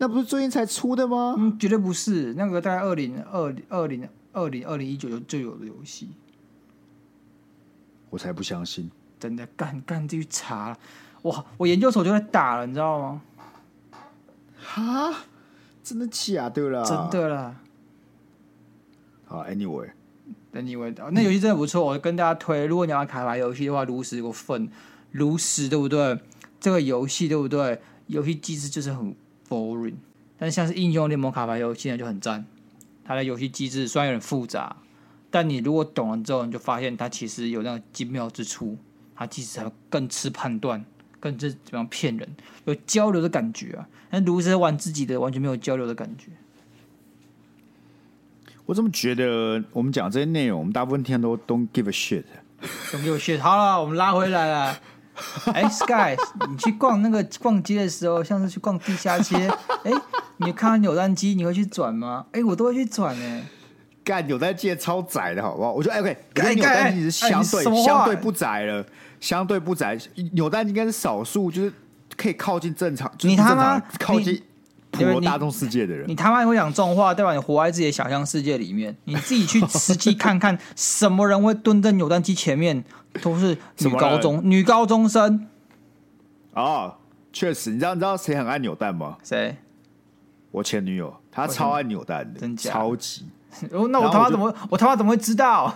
[0.00, 1.34] 那不是最近才出的吗？
[1.36, 2.32] 嗯，绝对不是。
[2.32, 6.08] 那个大概二零二二零二零二零一九就就有的游戏，
[8.08, 8.90] 我才不相信。
[9.18, 10.74] 真的，干干去查，
[11.22, 11.44] 哇！
[11.58, 13.22] 我研究所就在打了，你知道吗？
[14.56, 15.14] 哈？
[15.84, 16.82] 真的假的啦？
[16.82, 17.56] 真的啦。
[19.26, 22.64] 好，Anyway，Anyway，那游戏真的不错，我跟大家推。
[22.64, 24.70] 如果你要玩卡牌游戏的话，炉石有份，
[25.12, 26.18] 炉石对不对？
[26.58, 27.82] 这个游戏对不对？
[28.06, 29.14] 游戏机制就是很。
[29.50, 29.96] boring，
[30.38, 32.46] 但像是英雄联盟卡牌游戏呢就很赞，
[33.04, 34.76] 它的游戏机制虽然有点复杂，
[35.30, 38.78] 但你如果懂了之后，你就发现它其实有那个精妙之处，
[39.16, 40.84] 它其实还更吃判断，
[41.18, 42.28] 更是怎么样骗人，
[42.64, 43.88] 有交流的感觉啊。
[44.10, 46.30] 但炉石玩自己的完全没有交流的感觉。
[48.66, 53.40] 我怎么觉得我们讲这些内容，我们大部分听都 don't give a shit，don't give a shit。
[53.40, 54.80] 好了，我们拉回来了。
[55.52, 56.16] 哎、欸、，Sky，
[56.48, 59.36] 你去逛那个逛街的时候，像是去逛地下街，
[59.84, 60.02] 哎、欸，
[60.38, 62.26] 你看到扭蛋机，你会去转吗？
[62.32, 63.42] 哎、欸，我都会去转哎。
[64.02, 65.72] 干扭蛋机超窄的好不好？
[65.72, 66.16] 我觉得 OK，
[66.54, 68.84] 扭蛋机是相对、相对不窄了，
[69.20, 69.96] 相对不窄。
[70.32, 71.72] 扭蛋应该是少数，就是
[72.16, 74.42] 可以靠近正常，你他妈靠近
[74.90, 76.04] 普罗大众世界的人。
[76.06, 78.96] 你，你他妈会讲这种话，代表你活在自己的想象世界里面。
[79.04, 82.82] 你自己去实际看看，什么人会蹲在扭蛋机前面？
[83.22, 85.46] 都是女高中女高中生
[86.54, 86.94] 哦，
[87.32, 89.16] 确实，你知道你知道谁很爱扭蛋吗？
[89.22, 89.56] 谁？
[90.50, 92.72] 我前女友，她超爱扭蛋的，真假？
[92.72, 93.26] 超级。
[93.72, 95.74] 哦，那我他妈怎么我，我他妈怎么会知道？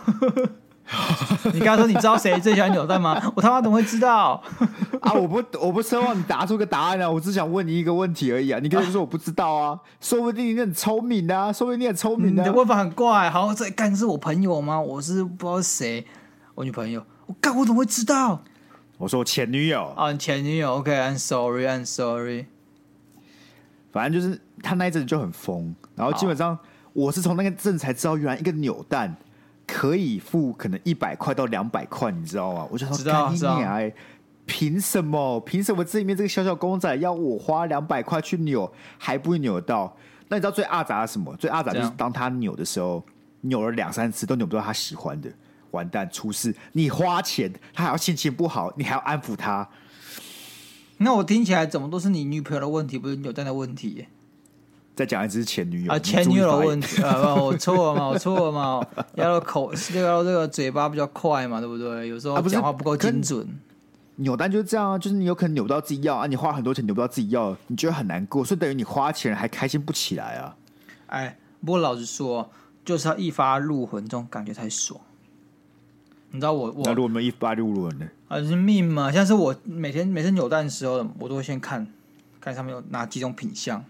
[1.53, 3.21] 你刚刚说你知道谁最喜欢扭蛋吗？
[3.35, 4.41] 我他妈怎么会知道？
[5.01, 8.61] 啊，我不我不奢望你答出个答案啊，我只想问你一个问题而已啊。
[8.63, 12.47] 你可以说我不知道啊，说不定你很聪明啊，说不定你很聪明的、啊。
[12.47, 14.81] 你的问法很怪，好，这干是我朋友吗？
[14.81, 16.07] 我是不知道谁，
[16.55, 17.03] 我女朋友。
[17.35, 18.43] 我干，我怎么会知道？
[18.99, 20.77] 我说我前女友啊，前女友。
[20.77, 22.47] OK，I'm sorry，I'm sorry。
[23.93, 26.57] 反正就是他那一阵就很疯，然后基本上
[26.93, 29.17] 我是从那个阵才知道，原来一个扭蛋
[29.67, 32.67] 可以付可能一百块到两百块，你知道吗？
[32.71, 33.61] 我就说，知道，知道。
[34.47, 35.41] 凭什么？
[35.41, 39.97] 凭什么这里面这个小小公仔要我花两百块去扭，还不会扭得到？
[40.29, 41.35] 那你知道最阿杂的什么？
[41.37, 43.03] 最阿杂就是当他扭的时候，
[43.41, 45.31] 扭了两三次都扭不到他喜欢的。
[45.75, 46.55] 完蛋出事。
[46.73, 49.69] 你花钱，他还要心情不好，你还要安抚他。
[50.99, 54.07] 那我听起来怎么都是你女朋友的问题，不是扭蛋的问题？
[54.95, 62.07] 再讲一次前女友啊，前女友的问题啊，我错了嘛，我错了嘛，要口要这个嘴巴比较快嘛，对不对？
[62.07, 63.45] 有时候讲话不够精准。
[64.17, 70.55] 扭蛋就是这样啊，就是你有可能扭到自己要啊，你花很多钱扭不到自己要，你觉得很难过，所以等于你花钱还开心不起来啊。
[71.07, 72.49] 哎，不过老实说，
[72.85, 75.01] 就是要一发入魂，这种感觉才爽。
[76.35, 78.09] 你知道我我那如果没有一发入魂呢？
[78.27, 79.13] 啊，是命嘛。
[79.13, 81.87] 像是我每天每次扭蛋的时候，我都会先看
[82.41, 83.85] 看上面有哪几种品相，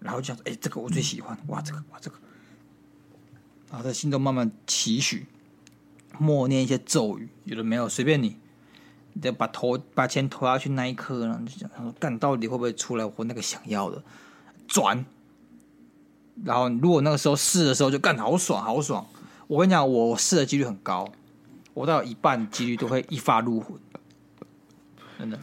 [0.00, 2.16] 然后就想说，哎，这个我最喜欢，哇，这个哇这个，
[3.70, 5.26] 然后在心中慢慢期许，
[6.18, 8.36] 默念一些咒语，有的没有随便你。
[9.12, 14.02] 你得把投把钱投下去那一刻，然后就想他说干到底会不会出来我那个想要的
[14.66, 15.04] 转？
[16.42, 19.06] 然后如果那个时候试的时候就干好爽好爽，
[19.46, 21.12] 我跟你讲，我试的几率很高，
[21.74, 23.76] 我到一半几率都会一发入魂，
[25.18, 25.38] 真的。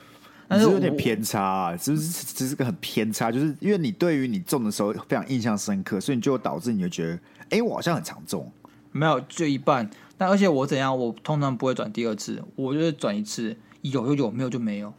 [0.47, 2.25] 但是，有点偏差啊，是不是？
[2.33, 7.19] 这是个很偏差，就是因为你对于你中的时候非常印象深刻，所以你就导致你就觉得，
[7.51, 8.51] 哎，我好像很常中。
[8.91, 9.87] 没有，就一半。
[10.17, 14.91] 但而且我怎样，我通常不会转第二次，我就是转一次，有就有，没有就没有。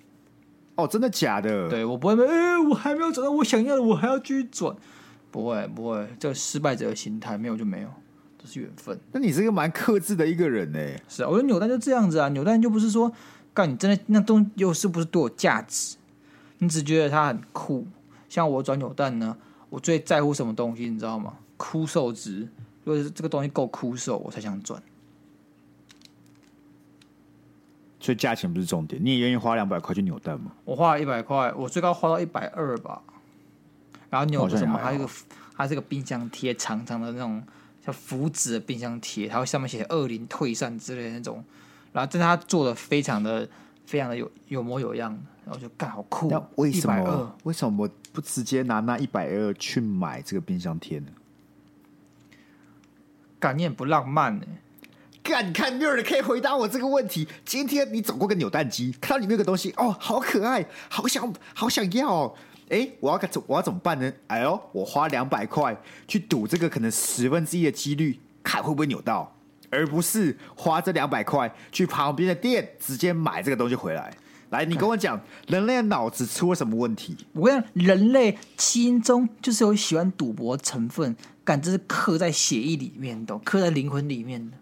[0.77, 1.69] 哦，真的假的？
[1.69, 4.75] 对，我不会，哎，我还没有找到我想要的，我还要继续转。
[5.33, 7.93] 不会，不会，这个失败者的心态，没有就没有，这
[8.51, 8.99] 是缘分。
[9.13, 10.79] 那你是一个蛮克制的一个人呢？
[11.09, 13.13] 是啊，我觉得扭蛋就这样子啊，扭蛋就不是说，
[13.55, 15.97] 干你真的那东西又是不是多有价值？
[16.59, 17.87] 你只觉得它很酷。
[18.29, 19.37] 像我转扭蛋呢，
[19.69, 21.35] 我最在乎什么东西，你知道吗？
[21.57, 22.49] 枯瘦值。
[22.85, 24.83] 如果是这个东西够枯瘦，我才想转。
[27.99, 30.53] 所以价钱不是重点，你也愿意花两百块去扭蛋吗？
[30.65, 33.03] 我花了一百块，我最高花到一百二吧。
[34.09, 34.81] 然后扭的什么？
[34.83, 35.07] 它一个
[35.55, 37.43] 它是个冰箱贴，长长的那种
[37.91, 41.45] 像符纸的冰箱贴，它会上面写“二零退散”之类的那种。
[41.93, 43.49] 然后，但是它做的非常的
[43.87, 45.11] 非常的有有模有样，
[45.45, 46.31] 然后就干好酷。
[46.31, 51.07] 那为什么为什么不直接拿那一百二去买这个冰箱贴呢？
[53.39, 54.59] 感念不浪漫呢、欸？
[55.23, 57.27] 干，你看，没有人可以回答我这个问题。
[57.45, 62.35] 今天你走过个扭蛋机，看到里面有个东西，哦，好可爱，好想，好想要、哦。
[62.71, 64.13] 哎，我要怎，我要怎么办呢？
[64.29, 65.77] 哎呦，我花两百块
[66.09, 69.37] 去赌这个可能十分之一的几率，看会不会扭到，
[69.71, 74.15] 而不是花这两百块去旁边的店直接买这个东西回来。
[74.51, 77.17] 来，你跟我讲，人类的脑子出了什么问题？
[77.33, 81.17] 我跟你讲，人类基因中就是有喜欢赌博成分。
[81.43, 84.57] 感这是刻在血液里面的，刻在灵魂里面的。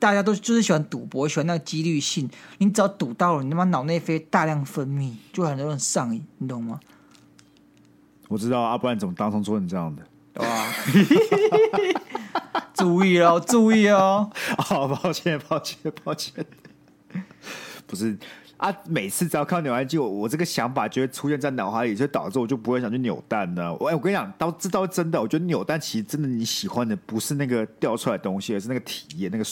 [0.00, 2.28] 大家都就是喜欢赌博，喜欢那个几率性。
[2.58, 6.80] 你只要赌到了，你他妈脑内啡大量分泌，就很多人上瘾，你懂吗？
[8.32, 10.02] 我知道啊，不然怎么当中做成这样的？
[10.32, 10.72] 对吧？
[12.72, 14.30] 注意哦，注意哦。
[14.56, 16.44] 好， 抱歉，抱歉，抱歉。
[17.86, 18.16] 不是。
[18.56, 18.72] 啊！
[18.86, 23.74] 每次只要看到扭蛋机，我我这个想法就会出现在脑海里，所以导致我就不会想去扭蛋呢。
[23.74, 25.20] 我、欸、我跟你讲，到这倒是真的。
[25.20, 29.44] 我觉得扭蛋其实真的你喜欢的不是那个掉出来的东西，而是那个体验，那个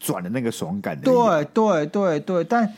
[0.00, 1.00] 转的那个爽感。
[1.00, 1.14] 对
[1.54, 2.74] 对对对，但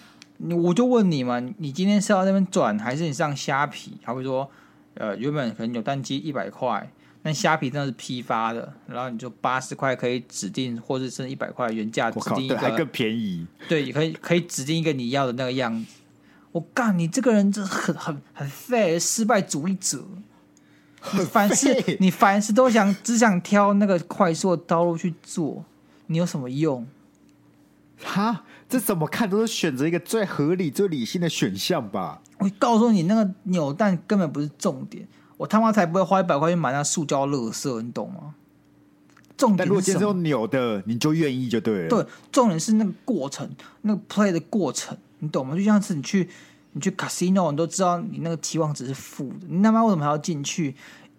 [0.51, 3.97] 我就问你嘛，你今天是要那边转，还是你上虾皮？
[4.05, 4.47] 好比说，
[4.99, 6.93] 呃，原本可能扭蛋机一百块。
[7.21, 13.45] 但虾皮真的是批发的，然后你就八十块可以指定，或是剩一百块原价指定一个，还更便宜。
[13.69, 15.97] 对，你可以可以指定一个你要的那个样子。
[16.53, 20.05] 我干，你这个人真的很很很废，失败主义者。
[21.13, 25.65] 你凡事你凡事都想只想挑那个快速的道路去做，
[26.07, 26.87] 你有什么用？
[28.03, 32.21] 哈，这怎么看都是选择一个最合理、最理性的选项吧。
[32.39, 35.09] 我告诉你，那个扭蛋根本不是重点。
[35.39, 38.35] 我他妈才不会花一百块去买那塑胶垃圾，你懂吗？
[39.37, 41.89] 重点是，如果是用扭的，你就愿意就对了。
[41.89, 43.49] 对，重点是那个过程，
[43.83, 45.55] 那个 play 的过程，你懂吗？
[45.57, 46.29] 就像是你去
[46.73, 50.75] 你去 casino，你都知道你那个期望值是负的，你他妈为什么还要进去？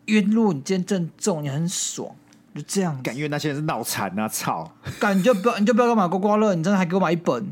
[0.05, 2.13] 因为如果你今天正中，你很爽，
[2.59, 3.01] 就这样。
[3.01, 4.27] 感觉那些人是脑残啊！
[4.27, 4.69] 操！
[5.15, 7.51] 你就不要，你就不要给我买刮刮乐，你真的还给我买一本？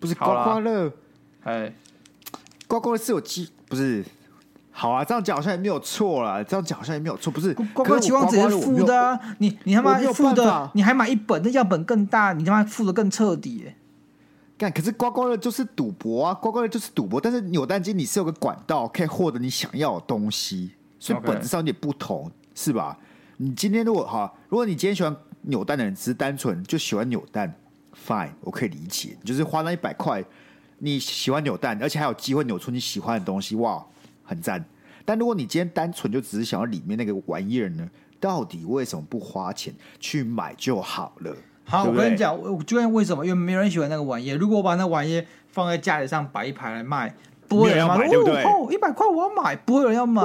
[0.00, 0.92] 不是刮刮乐，
[1.44, 1.72] 哎。
[2.66, 4.04] 刮刮乐是有机不是
[4.70, 9.18] 好啊，这样讲好像也没有错啦，这样讲好像也没有错，不是刮刮期望值是负的啊！
[9.38, 13.74] 你你他妈负的，你还买一本，那样本更大，你他妈负的更彻底欸。
[14.58, 22.98] 干，可是刮刮乐就是赌博啊，刮刮乐就是赌博，但是扭蛋机你是有个管道可以获得你想要的东西，所以本质上有点不同，是吧？
[23.36, 27.54] 你今天如果哈，如果你今天喜欢扭蛋的人只是单纯就喜欢扭蛋
[28.06, 30.24] ，fine，我可以理解，你就是花那一百块。
[30.80, 33.84] 你喜欢扭蛋，而且还有机会扭出你喜欢的东西，哇，
[34.22, 34.64] 很赞。
[35.04, 37.88] 但如果你今天单纯就只是想要里面那个玩意儿呢？
[38.20, 41.36] 到底为什么不花钱去买就好了？
[41.64, 43.26] 好，对对我跟你讲，我究竟为什么？
[43.26, 44.30] 因为没有人喜欢那个玩意。
[44.30, 47.12] 如果我把那玩意放在家里上摆一排来卖，
[47.48, 48.42] 不会有人买，买对不对？
[48.44, 50.22] 哦，一百块我要买，不会有人要买。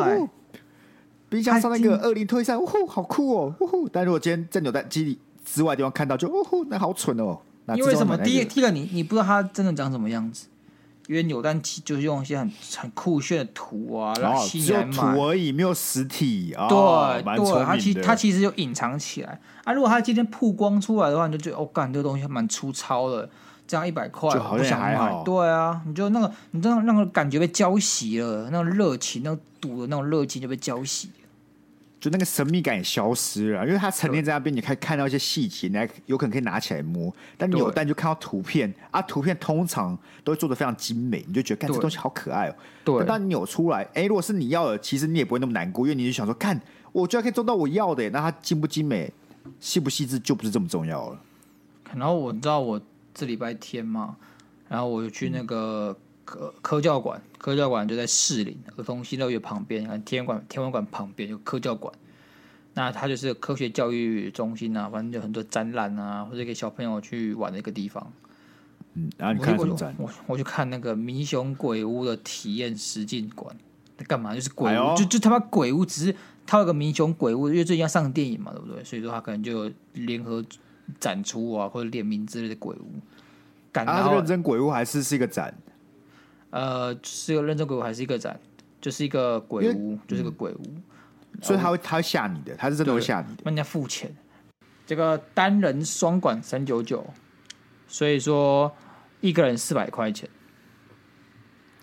[1.33, 3.89] 冰箱上那个二零推三，呜，好酷哦，呜。
[3.89, 7.39] 但如果今天在扭蛋机里之外的地方看到，就呜，那好蠢哦。
[7.75, 8.15] 因为什么？
[8.19, 10.45] 第一，第一个，你你不知道它真的长什么样子。
[11.07, 16.51] 因为扭蛋机就是用一些很很酷炫的图啊，然后吸来买，只有图而已，没有实体。
[16.69, 19.73] 对、哦、对，它其它其实就隐藏起来啊。
[19.73, 23.27] 如果它今天曝光出来的话，你就觉得哦，干这个东西蛮粗糙的，
[23.67, 25.21] 这样一百块不想买。
[25.25, 31.07] 对啊，你就那个，你知道那个感觉被浇熄了，那种热情，那种赌的那种热情就被浇熄。
[32.03, 37.09] 就那个神秘感也消失了，因为它陈列在那边，你可以看到一些细节，你还有可能可以拿起来摸。
[37.37, 42.55] 但扭蛋就看到图片啊，图片通常都会做的非常精美，你就觉得，看这东西好可爱哦。
[42.83, 42.97] 对。
[42.97, 46.59] 但当你扭出来，哎、欸，如果是你要的，其实你也不会那么难过，因为你就想说，看，
[46.91, 49.09] 我居然可以做到我要的，那它精不精美、
[49.61, 51.21] 细不细致，就不是这么重要了。
[51.95, 52.81] 然后我知道我
[53.13, 54.17] 这礼拜天嘛，
[54.67, 57.21] 然后我就去那个科科教馆。
[57.37, 61.93] 科教馆就在士林儿童新乐园旁边，看天文馆天文馆旁边有科教馆，
[62.73, 68.11] 那它就是科学教育中心啊，反正就很多展览啊，或者给小朋友去玩的一个地方。
[68.93, 69.93] 嗯，然后你看什么展？
[69.97, 73.53] 我我，我去看那个迷熊鬼屋的体验实境馆，
[73.97, 74.33] 在干嘛？
[74.33, 76.15] 就是鬼屋，哎、就就他妈鬼屋，只是
[76.45, 78.81] 他有个迷熊鬼屋，因为最近要上电影嘛，对不对？
[78.85, 80.41] 所以说他可能就联合
[80.99, 83.01] 展出啊，或者联名之类的鬼屋。
[83.73, 85.53] 感啊，认真鬼屋还是是一个展？
[86.53, 88.39] 呃，是一个认证鬼屋还是一个展？
[88.79, 90.83] 就是一个鬼屋，就是个鬼屋，嗯、
[91.41, 93.41] 所以他会他会吓你的，他是真的会吓你的。
[93.43, 94.15] 那人家付钱，
[94.85, 97.03] 这个单人双管三九九，
[97.87, 98.71] 所以说
[99.19, 100.29] 一个人四百块钱，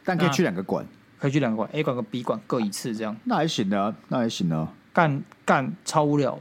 [0.05, 0.87] 但可以去两个馆，
[1.19, 3.17] 可以去两个馆，A 馆跟 B 馆各一次这样。
[3.25, 4.73] 那还行啊，那还行啊。
[4.93, 6.39] 干干超无聊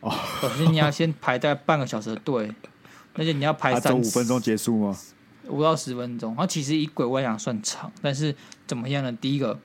[0.00, 2.50] 哦，首先你要先排大概半个小时的队，
[3.14, 4.96] 而且你要排三五分钟结束吗？
[5.48, 8.34] 五到十分钟，然后其实以鬼屋来讲算长，但是
[8.66, 9.12] 怎么样呢？
[9.12, 9.58] 第一个，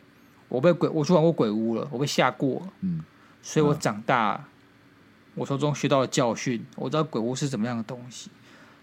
[0.49, 3.03] 我被鬼，我去玩过鬼屋了，我被吓过，嗯，
[3.41, 4.45] 所以我长大，嗯、
[5.35, 8.29] 我从中学到了教训，我知道鬼屋是怎么样的东西。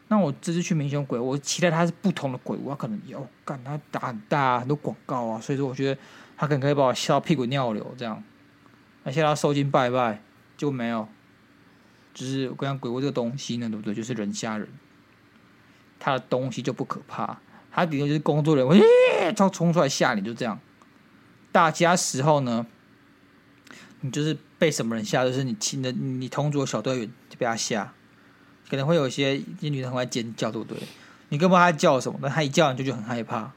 [0.08, 6.00] 那我这次去明雄鬼屋，我期待它是不同的鬼屋，它可能有干它打很大很多广告啊，所以说我觉得
[6.36, 8.22] 它可能可以把我吓到屁滚尿流这样，
[9.02, 10.22] 那现在要收金拜拜，
[10.56, 11.08] 就没有，
[12.12, 13.94] 就是我跟你讲鬼屋这个东西呢，对不对？
[13.94, 14.68] 就是人吓人。
[16.04, 17.40] 他的东西就不可怕，
[17.72, 20.60] 他顶多就是工作人员，耶，超冲出来吓你，就这样。
[21.50, 22.66] 大家时候呢，
[24.02, 27.90] 你就是被什么人吓，就是你亲的，你同桌小队员就被他吓，
[28.68, 30.78] 可能会有一些一女的很爱尖叫，对不对？
[31.30, 33.50] 你根本不知道他叫什么，但他一叫你就就很害怕。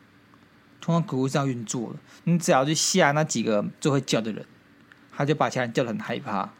[0.79, 4.45] 通常鬼屋是这样运作的，你只要去吓那几个最会叫的人，
[5.11, 6.53] 他就把其他人叫得很害怕。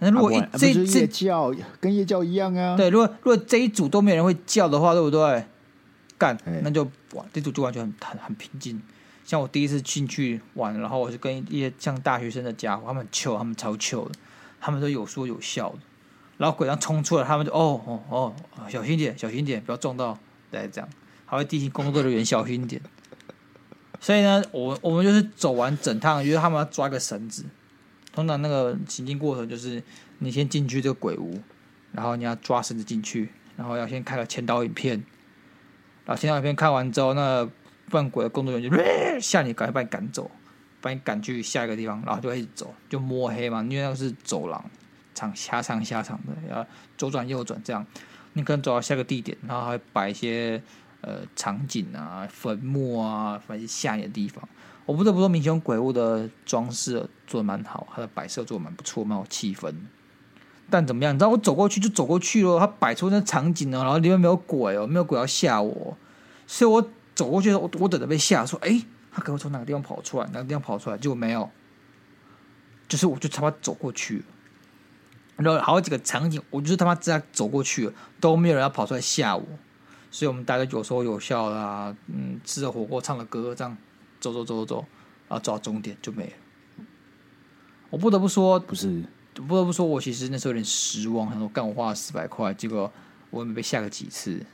[0.00, 2.76] 那如果一、啊、这这叫跟夜叫一样啊？
[2.76, 5.44] 对，如果如果这一组都没有人会叫的话，对不对？
[6.16, 6.84] 干，那就
[7.14, 8.80] 哇，这组就完全很很很平静。
[9.24, 14.12] 像我第一次进去玩，然后我就跟一些像大学生的家伙，他们很糗，他们超糗的，
[14.60, 15.78] 他们都有说有笑的。
[16.38, 18.34] 然后鬼将冲出来，他们就哦哦哦，
[18.68, 20.16] 小心点，小心点，不要撞到，
[20.50, 20.88] 对，这样，
[21.26, 22.80] 还会提醒工作人员小心点。
[24.00, 27.44] 所以呢，我我们就是走完整趟，因为他们要抓一个绳子。
[28.18, 29.80] 通常那个行进过程就是，
[30.18, 31.40] 你先进去这个鬼屋，
[31.92, 35.00] 然后你要抓绳子进去，然后要先看个前导影片，
[36.04, 37.48] 然后前导影片看完之后，那
[37.92, 38.76] 扮鬼的工作人员就
[39.22, 40.28] 吓你，赶快把你赶走，
[40.80, 44.68] 把你赶去下一个地方，然后就一直走，就摸黑嘛，因为那个是走廊，
[45.14, 46.66] 长狭长狭长的，要
[46.96, 47.86] 左转右转这样，
[48.32, 50.60] 你可能走到下个地点，然后还会摆一些
[51.02, 54.48] 呃场景啊、坟墓啊，反正吓你的地方。
[54.88, 59.74] 我不得不说，民雄鬼屋的装饰做的蛮好，它的摆设做的蛮不错，蛮有气氛。
[60.70, 61.14] 但怎么样？
[61.14, 65.94] 你知道我走过去就走过去了，它摆出那场景哦，然后里面没有鬼哦，没有鬼要吓我，
[66.46, 68.82] 所以我走过去，我我等着被吓，说：“哎，
[69.12, 70.26] 他可能从哪个地方跑出来？
[70.28, 71.50] 哪个地方跑出来？”结果没有，
[72.88, 74.24] 就是我就他妈走过去，
[75.36, 79.44] 然后好几个场景，我就是他妈这样走过去，都没有人要跑出来吓我，
[80.10, 83.76] 所以我们大概有说有笑啦，嗯，吃着火锅，唱着歌，这样。
[84.20, 84.84] 走走走走走，
[85.28, 86.32] 啊，走到终点就没了。
[87.90, 89.02] 我不得不说，不是，
[89.34, 91.28] 不得不说，我其实那时候有点失望。
[91.28, 92.92] 他说：“干，我花了四百块，结果
[93.30, 94.44] 我也没被吓个几次。”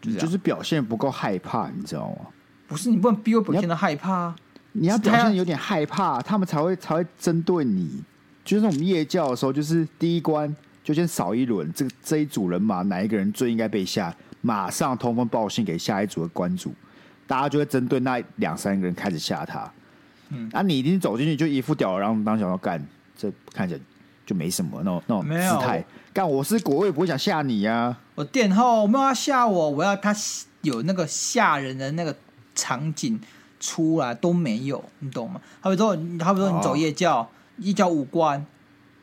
[0.00, 2.26] 就是就是表现不够害怕，你知道吗？
[2.68, 4.34] 不是，你不能逼我表现的害怕，
[4.72, 8.04] 你要表现有点害怕，他们才会才会针对你。
[8.44, 16.74] 就是我们夜教的时候，就是第一关就先扫一轮，这个这一组人马哪一个人最应该被吓，马上通风报信给下一组的关主。
[17.26, 19.70] 大家就会针对那两三个人开始吓他，
[20.28, 22.84] 嗯，啊，你一定走进去就一副吊儿郎当，想要干，
[23.16, 23.80] 这看起来
[24.26, 25.84] 就没什么那种那种姿态。
[26.12, 28.00] 干我是果，我也不会想吓你呀、啊。
[28.14, 30.14] 我殿后我没有要吓我，我要他
[30.62, 32.14] 有那个吓人的那个
[32.54, 33.20] 场景
[33.58, 35.40] 出来都没有，你懂吗？
[35.60, 35.88] 好比说，
[36.22, 38.46] 好比说你走夜教，哦、夜教五关，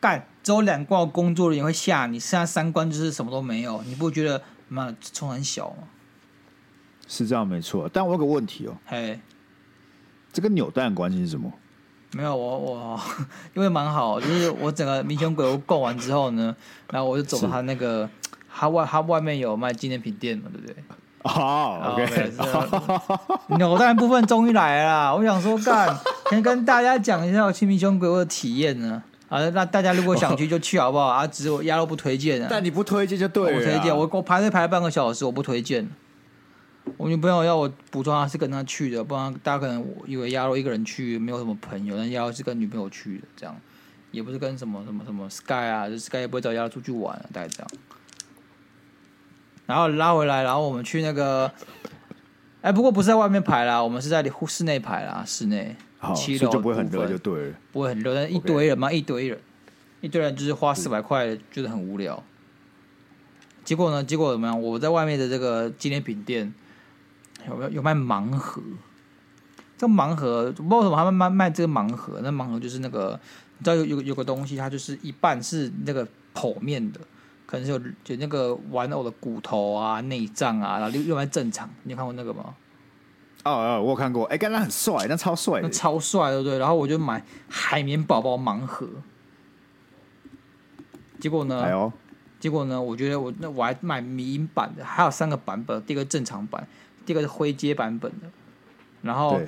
[0.00, 5.88] 干只有两关工作人员会吓你，剩下三关就是什么都没有，你不觉得妈冲很小吗？
[7.12, 9.20] 是这样没错，但我有个问题哦，嘿，
[10.32, 11.52] 这个扭蛋的关系是什么？
[12.12, 13.00] 没有我我
[13.52, 16.56] 因为蛮好，就是我整个民雄鬼屋逛完之后呢，
[16.90, 18.08] 然后我就走到他那个，
[18.50, 20.76] 他外他外面有卖纪念品店嘛，对不对？
[21.24, 22.32] 哦，OK，
[23.58, 25.94] 扭蛋部分终于来了，我想说干，
[26.30, 29.02] 先跟大家讲一下我去民雄鬼屋的体验呢。
[29.28, 31.06] 啊，那大家如果想去就去好不好？
[31.06, 32.48] 啊，只是我鸭肉不推荐啊。
[32.50, 35.88] 但你不推荐就对了，我推荐，我我排队排了半个小时，我不推荐。
[36.96, 41.96] 我女朋友要我补妆，她是跟她去的，不然大家可能以为鸭肉一个人去，没有什么朋友。
[41.96, 43.56] 但鸭肉是跟女朋友去的，这样
[44.10, 47.68] 也不是跟什么什么什么 Sky 啊，就 Sky 也不会找鸭肉出去玩，啊大概这样。
[49.66, 51.46] 然后拉回来，然后我们去那个，
[52.60, 55.74] 哎、欸，不过不是在外面排啦，我们是在室内排啦，室内
[56.14, 59.38] 七楼就不会很热，就对了，不会很热，但是一堆人嘛.一堆人，
[60.00, 62.22] 一堆人就是花四百块，觉得很无聊。
[63.64, 64.02] 结果呢？
[64.02, 64.60] 结果怎么样？
[64.60, 66.52] 我在外面的这个纪念品店。
[67.48, 68.62] 有有有卖盲盒，
[69.76, 72.20] 这个盲盒不知道为什么他们卖卖这个盲盒。
[72.22, 73.18] 那盲盒就是那个，
[73.58, 77.00] 你知道有有有个东西，它就是一半是那个剖面的，
[77.46, 81.68] 可能是有就那个玩偶的骨头啊、内脏啊，然后用来正常。
[81.82, 82.54] 你有看过那个吗？
[83.44, 84.24] 哦哦，我有看过。
[84.26, 86.58] 哎、欸，刚刚很帅，那超帅，那超帅，对不对？
[86.58, 88.88] 然后我就买海绵宝宝盲盒，
[91.18, 91.60] 结果呢？
[91.60, 91.92] 哎呦，
[92.38, 92.80] 结果呢？
[92.80, 96.68] 我觉得我那我还买迷因版的，还有三个版本，第一个正常版。
[97.04, 98.30] 第二个是灰阶版本的，
[99.02, 99.40] 然后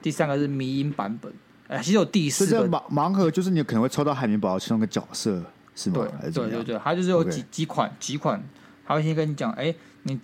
[0.00, 1.32] 第三个是迷因版本。
[1.68, 5.40] 哎，其实有第四个盲盲盒，就是你可能会抽到海绵宝宝其中一个角色，
[5.76, 6.04] 是吗？
[6.20, 8.42] 对对对对，它就是有几.几款几款，
[8.84, 10.18] 他会先跟你讲，哎，你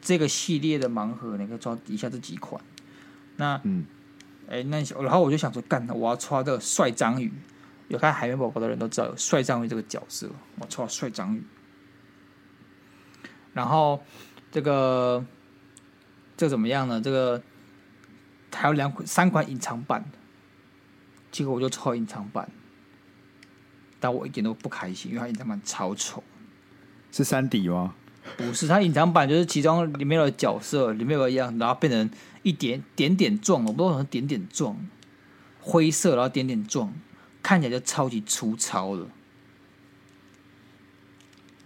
[0.00, 2.60] 这个系列的盲盒，你可以抽以下这几款。
[3.36, 3.84] 那嗯，
[4.48, 7.32] 哎，那然后我就想说，干，我要抽这个帅章鱼。
[7.86, 10.28] 有看海绵宝宝的人都知道有帅章鱼这个角色，
[10.58, 11.42] 我抽到帅章鱼。
[13.52, 14.02] 然后
[14.50, 15.24] 这个。
[16.40, 16.98] 这怎么样呢？
[16.98, 17.42] 这个
[18.50, 20.02] 还有两款、三款隐藏版，
[21.30, 22.48] 结果我就抽隐藏版，
[24.00, 26.24] 但我一点都不开心，因为它隐藏版超丑。
[27.12, 27.94] 是三 D 吗？
[28.38, 32.10] 不是，它隐藏版就是其中里面有角色，里面有一样，然后变成
[32.42, 34.78] 一点点点状，我不知道什么点点状，
[35.60, 36.90] 灰色，然后点点状，
[37.42, 39.06] 看起来就超级粗糙的。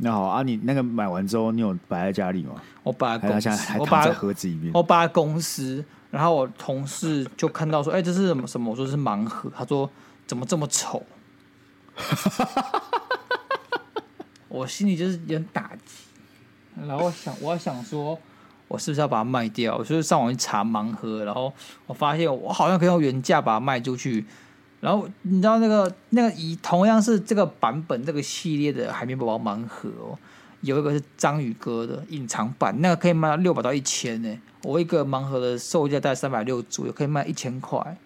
[0.04, 2.56] 那好啊，你那个买完之后，你有摆在家里吗？
[2.82, 3.48] 我摆在公司，
[3.78, 4.70] 我摆在盒子里面。
[4.74, 9.88] 我摆在公司，然后我同事就看到说：“哎、欸，这是什么什么？”我说：“是盲盒。”他说
[10.28, 11.02] ：“怎么这么丑？”
[14.48, 16.04] 我心里就是有点打击。
[16.86, 18.18] 然后我想，我想说，
[18.68, 19.78] 我是不是要把它卖掉？
[19.78, 21.50] 我就是上网去查盲盒，然后
[21.86, 24.26] 我发现我好像可以用原价把它卖出去。
[24.84, 30.18] 然后你知道那个那个以同样是这个版本这个系列的海绵宝宝盲盒哦，
[30.60, 34.38] 有一个是章鱼哥的隐藏版，那个可以卖到六百到一千呢。
[34.62, 37.96] 我一个盲盒的售价大概三百六左右，可以卖一千块。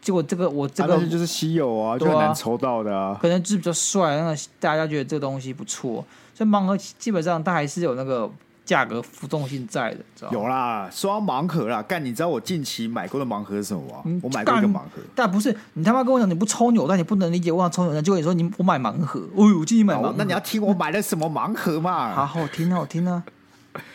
[0.00, 3.18] 结果这个我这个、啊、就是稀有啊，就很难抽到的啊。
[3.20, 6.02] 可能就是比较帅，那大家觉得这个东西不错，
[6.34, 8.30] 所以盲盒基本上它还是有那个。
[8.70, 14.02] 价格浮动性在的，知道有啦，说到盲盒啦，干，你知道我近期买过的盲盒是什么吗？
[14.04, 22.14] 嗯、我买过一个盲盒，但不是你他妈跟我讲你不抽扭蛋，你不能理解我想抽扭蛋，就跟你说你我买盲盒， 哦呦，我进去买盲盒，那你要听我买了什么盲盒嘛？
[22.14, 23.24] 好好听啊，好听啊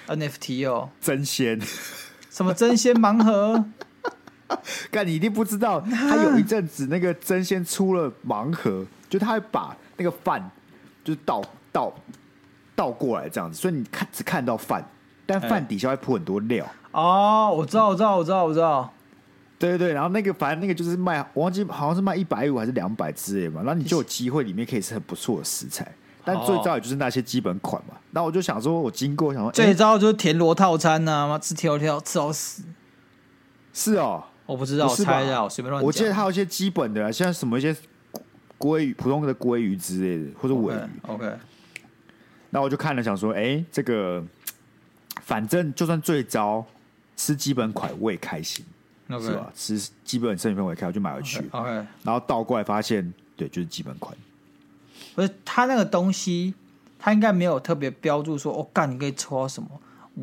[0.08, 1.58] ，NFT 哦，真仙，
[2.30, 3.64] 什么真仙盲盒？
[4.92, 10.52] 干，你一定不知道，他有一阵子那个真仙出了盲盒，就他会把那个饭
[11.06, 11.94] 就是倒倒。
[12.76, 14.86] 倒过来这样子，所以你看只看到饭，
[15.26, 16.66] 但饭底下会铺很多料。
[16.92, 18.92] 哦，我知道，我知道，我知道，我知道。
[19.58, 25.90] 对对对，然后那个反正那个就是卖，我忘记好像是卖一百五还是两百之类嘛，然后你就有机会里面可以是很不错的食材。
[26.26, 27.96] 但最早也就是那些基本款嘛。
[28.12, 32.64] 那我就想说，我经过想说，最糟就是田螺套餐呐、啊，妈吃田螺条吃到死。
[33.74, 35.86] 是哦，我不知道，我猜一下，我随便乱讲。
[35.86, 37.76] 我记得还有一些基本的，像什么一些
[38.58, 40.78] 鲑鱼、普通的鲑鱼之类的，或者尾鱼。
[41.08, 41.34] OK, okay。
[42.56, 44.24] 那我就看了，想说，哎、欸，这个
[45.24, 46.66] 反正就算最糟，
[47.18, 48.66] 吃基本款我也开心
[49.10, 49.22] ，Okay.
[49.22, 49.52] 是吧？
[49.54, 51.42] 吃基本生鱼片我也开心，我就买回去。
[51.42, 51.50] Okay.
[51.52, 51.86] Okay.
[52.02, 54.18] 然后倒过来发现，对，就是基本款。
[55.16, 56.54] 不是他那个东西，
[56.98, 59.70] 他应该没有特别标注说，哦，干，你可以抽到什么？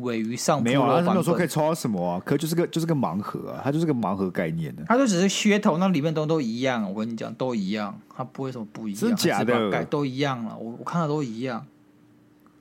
[0.01, 4.85] 尾鱼上没有啊，他没没有说可以抽到什么啊，可就是个就是个盲盒啊，它就是个盲盒概念的、啊。
[4.89, 6.91] 它就只是噱头，那里面都都一样。
[6.91, 9.69] 我跟你讲，都一样，它不会什么不一样，真假的？
[9.69, 10.57] 改都一样了。
[10.57, 11.63] 我我看到都一样。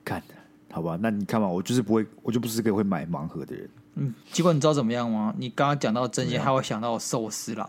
[0.04, 0.22] 看，
[0.70, 0.98] 好吧？
[1.00, 3.70] 那你看嘛，我就是不会，我就不是个会买盲盒的人。
[3.94, 5.34] 嗯，结果你知道怎么样吗？
[5.36, 7.68] 你刚刚讲到真心，还会想到寿司啦。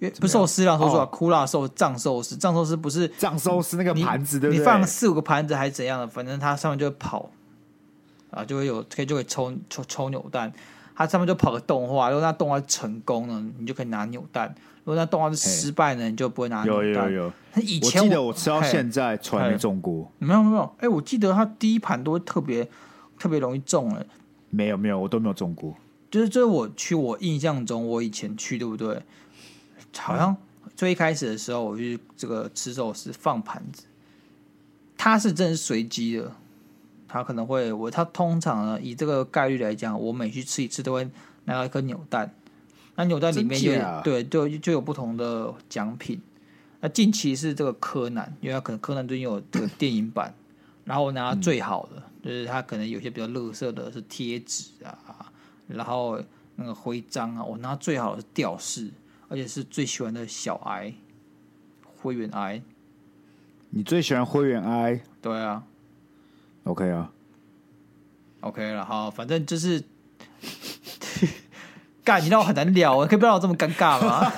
[0.00, 4.58] 因为不寿司啦，说实话，酷辣寿藏寿司，藏寿司不是藏寿司那个盘子，对不对？
[4.58, 6.06] 你放四五个盘子还是怎样的？
[6.06, 7.30] 反正它上面就会跑。
[8.30, 10.52] 啊，就会有可以就会抽抽抽扭蛋，
[10.94, 14.48] 它上面就跑个动画，如果那动画成功了，你就可以拿扭蛋；
[14.84, 17.10] 如果那动画是失败呢，你就不会拿扭蛋。
[17.10, 17.32] 有有有，
[17.62, 20.10] 以前我记得我吃到现在从来没中过。
[20.18, 22.68] 没有没有，哎、欸，我记得它第一盘都会特别
[23.18, 24.06] 特别容易中了。
[24.50, 25.74] 没有没有，我都没有中过。
[26.10, 29.02] 就是就是我去，我印象中我以前去对不对？
[29.96, 30.36] 好像
[30.76, 33.82] 最一开始的时候，我去这个吃寿司放盘子，
[34.96, 36.32] 它是真是随机的。
[37.14, 41.08] 他可能会我他通常呢，以这个概率来讲，我每去吃一次都会
[41.44, 42.34] 拿到一颗扭蛋。
[42.96, 46.20] 那扭蛋里面就有对，就就有不同的奖品。
[46.80, 50.34] 那近期是这个柯南，因为他可能柯南最近有这个电影版，
[50.84, 55.32] 然后我拿到最好的，嗯、就是他可能有些比较乐色的是贴纸啊，
[55.68, 56.20] 然后
[56.56, 58.90] 那个徽章啊，我拿到最好的是吊饰，
[59.28, 60.92] 而且是最喜欢的小哀
[62.02, 62.60] 灰原哀。
[63.70, 65.00] 你最喜欢灰原哀？
[65.22, 65.62] 对啊。
[66.64, 67.10] OK 啊
[68.40, 69.82] ，OK 了，好，反正就是
[72.02, 74.30] 干，你让我很难聊，可以不要让我这么尴尬吗？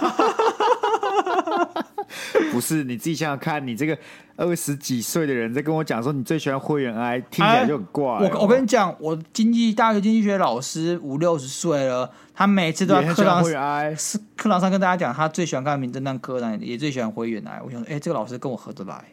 [2.53, 3.97] 不是，你自己想想看，你这个
[4.37, 8.31] 二十几岁的人在跟我讲说你最喜欢灰原哀，听起来就很怪、哦。
[8.33, 17.61] 我我跟你讲，我经济大学经济学老师五六十岁了，他每次都在课堂上课堂上跟大家讲，他最喜欢看名侦探柯南，也最喜欢灰原哀。
[17.64, 19.05] 我想说，哎、欸，这个老师跟我合得来。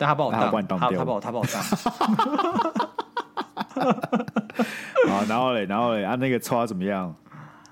[0.00, 1.62] 但他把我当，他他把我他把我当。
[5.06, 7.14] 好，然后嘞，然后嘞，啊，那个抽怎么样？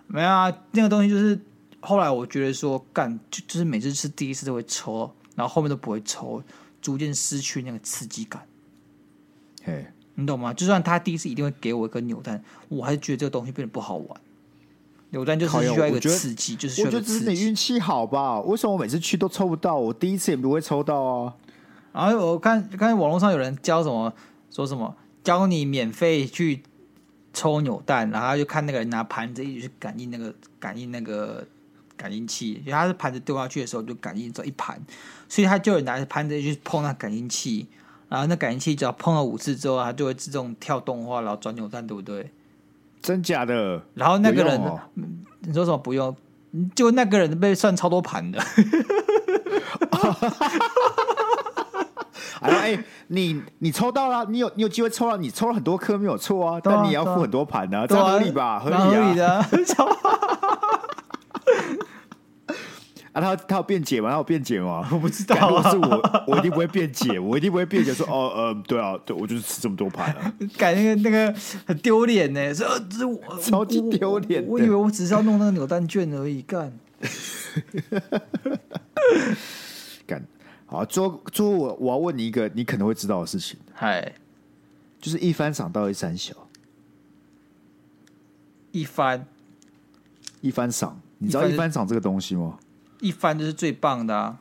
[0.07, 1.41] 没有啊，那个东西就是
[1.81, 6.43] 后来我觉得说干，就就是每次吃第一次都会抽，然后后面都不会抽，
[6.83, 8.43] 逐渐失去那个刺激感。
[9.65, 10.53] 嘿，你懂吗？
[10.53, 14.21] 就算他第一次一定会给我一个扭蛋，我还是觉得这个东西变得不好玩。
[15.09, 16.83] 扭蛋就是需要一个刺激，就是。
[16.83, 18.39] 我觉得只是你运气好吧？
[18.41, 19.75] 为什么我每次去都抽不到？
[19.75, 21.35] 我第一次也不会抽到啊。
[21.99, 24.13] 然后我看，看网络上有人教什么，
[24.53, 24.95] 说什么
[25.25, 26.63] 教你免费去
[27.33, 31.45] 抽扭蛋，然后就看那个人拿盘子一直去感应那个感应那个
[31.97, 34.81] 感应器，因为他是盘子丢下去的时候就感应这一盘，
[35.29, 37.67] 所以他就有拿着盘子去碰那感应器，
[38.09, 42.31] 然后那感应器只要碰了五次之后，它就会自动跳动画，然后转扭蛋，对不对？
[43.03, 43.83] 真假的？
[43.95, 44.81] 然后那个人，哦、
[45.41, 46.17] 你说什么不用？
[46.77, 48.41] 就那个人被算超多盘的。
[52.41, 58.59] 哎，哎、你你抽到了，你有你有机会抽到，你抽了很多颗没有错啊，啊但你也要付很多盘的、啊，啊、这样合理吧？
[58.59, 59.45] 合理啊！
[63.13, 64.11] 啊，他他有辩解吗？
[64.11, 64.87] 他有辩解吗？
[64.93, 65.49] 我不知道、啊。
[65.49, 71.35] 如果是我，我一定不会辩解，我一定不会辩解说哦呃，对啊，对我就是吃这么多盘啊， 感觉那个
[71.67, 74.45] 很丢脸呢，这这我 超级丢脸。
[74.47, 77.11] 我以为我只是要弄那个扭蛋券而已，干干。
[80.71, 84.13] 好，最后最后我我要问你一个你可能会知道的事情，嗨，
[85.01, 86.35] 就是一番赏到一三小，
[88.71, 89.27] 一番
[90.43, 92.59] 一番赏，你知道一番赏这个东西吗？
[93.01, 94.41] 一番就是最棒的啊，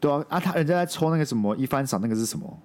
[0.00, 2.58] 对啊，啊他人家在抽那个什么一番赏，那个是什么？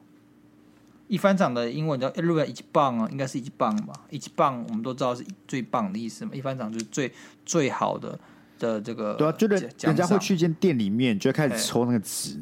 [1.08, 3.94] 一番赏的英文叫日本一棒啊，应该是一棒吧？
[4.10, 7.14] 一棒我们都知道是最棒的意思嘛，一番赏就是最
[7.46, 8.20] 最好的
[8.58, 12.40] 的这个，对啊，就是人家会去一间店里面就会开始抽那个纸。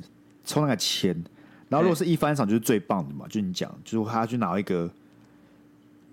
[0.50, 1.16] 抽那个签，
[1.68, 4.89] 然后如果是一番赏就是最棒的嘛，就你讲，就是他去拿一个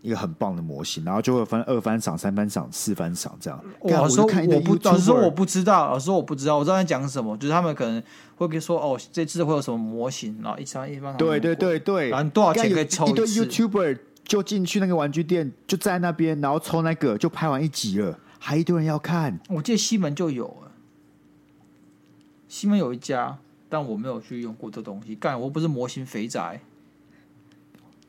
[0.03, 3.59] 一个很棒的模型，然后就会分二番赏、三番赏、四番赏这样。
[3.85, 8.03] 老师说我不，老师说我不知道，老师说我不知道，我知道在讲什么，就是他们可能
[8.37, 13.41] 会跟说哦，这次会有什么模型，然后一番一番赏，对对对对，然后多少钱可以抽一次？
[13.41, 19.41] 一对 YouTuber 就进去那个玩具店，就在那边，然后抽那个就拍完一集了，还一堆人要看。
[19.49, 20.55] 我记得西门就有，
[22.47, 23.39] 西门有一家。
[23.69, 26.61] 但我没有去用过这东西，干，我不是模型肥宅。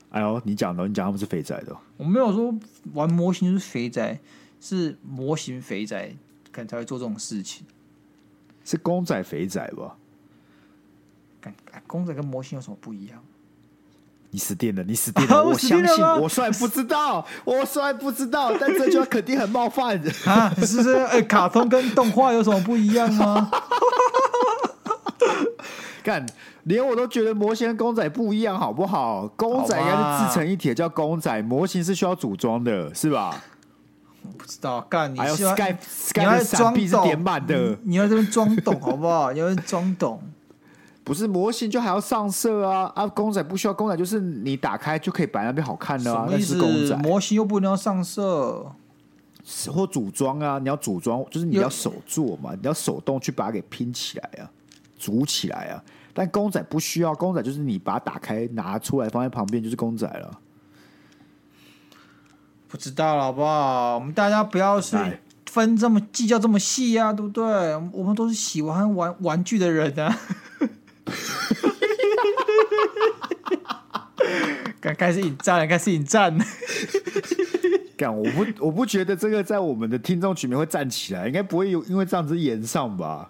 [0.10, 1.76] 哎呦，你讲的，你讲他们是肥宅的。
[1.98, 2.54] 我没有说
[2.94, 4.20] 玩模型是肥宅，
[4.62, 6.16] 是模型肥宅
[6.52, 7.66] 可能才会做这种事情。
[8.64, 9.96] 是公仔肥宅吧？
[11.42, 11.54] 干，
[11.86, 13.22] 公仔跟模型有什么不一样？
[14.30, 14.84] 你死定了！
[14.84, 15.38] 你死定了！
[15.40, 19.98] 啊、我相信，我虽然不知道， 我虽然不知道，但这句话肯定很冒犯
[20.28, 20.54] 啊！
[20.66, 20.96] 是不是？
[20.96, 23.50] 哎，卡通跟动画有什么不一样吗？
[26.08, 26.26] 干，
[26.64, 29.28] 连我都觉得模型跟公仔不一样，好不好？
[29.36, 33.44] 公仔应该是自成一体，叫公仔，模型是需要组装的，是吧？
[34.24, 39.34] 我不知道，干你还有 Sky Sky 你要的闪避是点满的，你要这边装懂好不好？
[39.34, 40.22] 你要装懂，
[41.04, 43.06] 不是模型就还要上色啊啊！
[43.06, 46.56] 公仔不需要，公仔就是你打开就可以摆那边好看的啊，什么意思？
[46.56, 48.72] 那是公仔模型又不能要上色。
[49.74, 54.50] 或组装啊，你要组装，就是你要手做嘛，你要手动去把它给拼起来啊，
[54.98, 55.84] 组起来啊。
[56.18, 60.40] 但公仔不需要，公仔就是你把它打开拿出来放在旁边就是公仔了。
[62.68, 63.94] 不知道了好不好？
[63.94, 64.98] 我们大家不要是
[65.46, 67.44] 分这么计较这么细啊，对不对？
[67.94, 70.18] 我们都是喜欢玩玩具的人啊。
[74.82, 76.44] 刚 开始引战了，开始引战了。
[77.96, 83.30] 干，我不，我不觉得这个在我们的听众群里面会站起来，应该不会有因为这样子演上吧？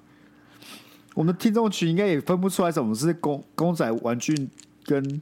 [1.17, 4.47] 我们的听众群应该也分不出来什么是公公仔玩具
[4.85, 5.19] 跟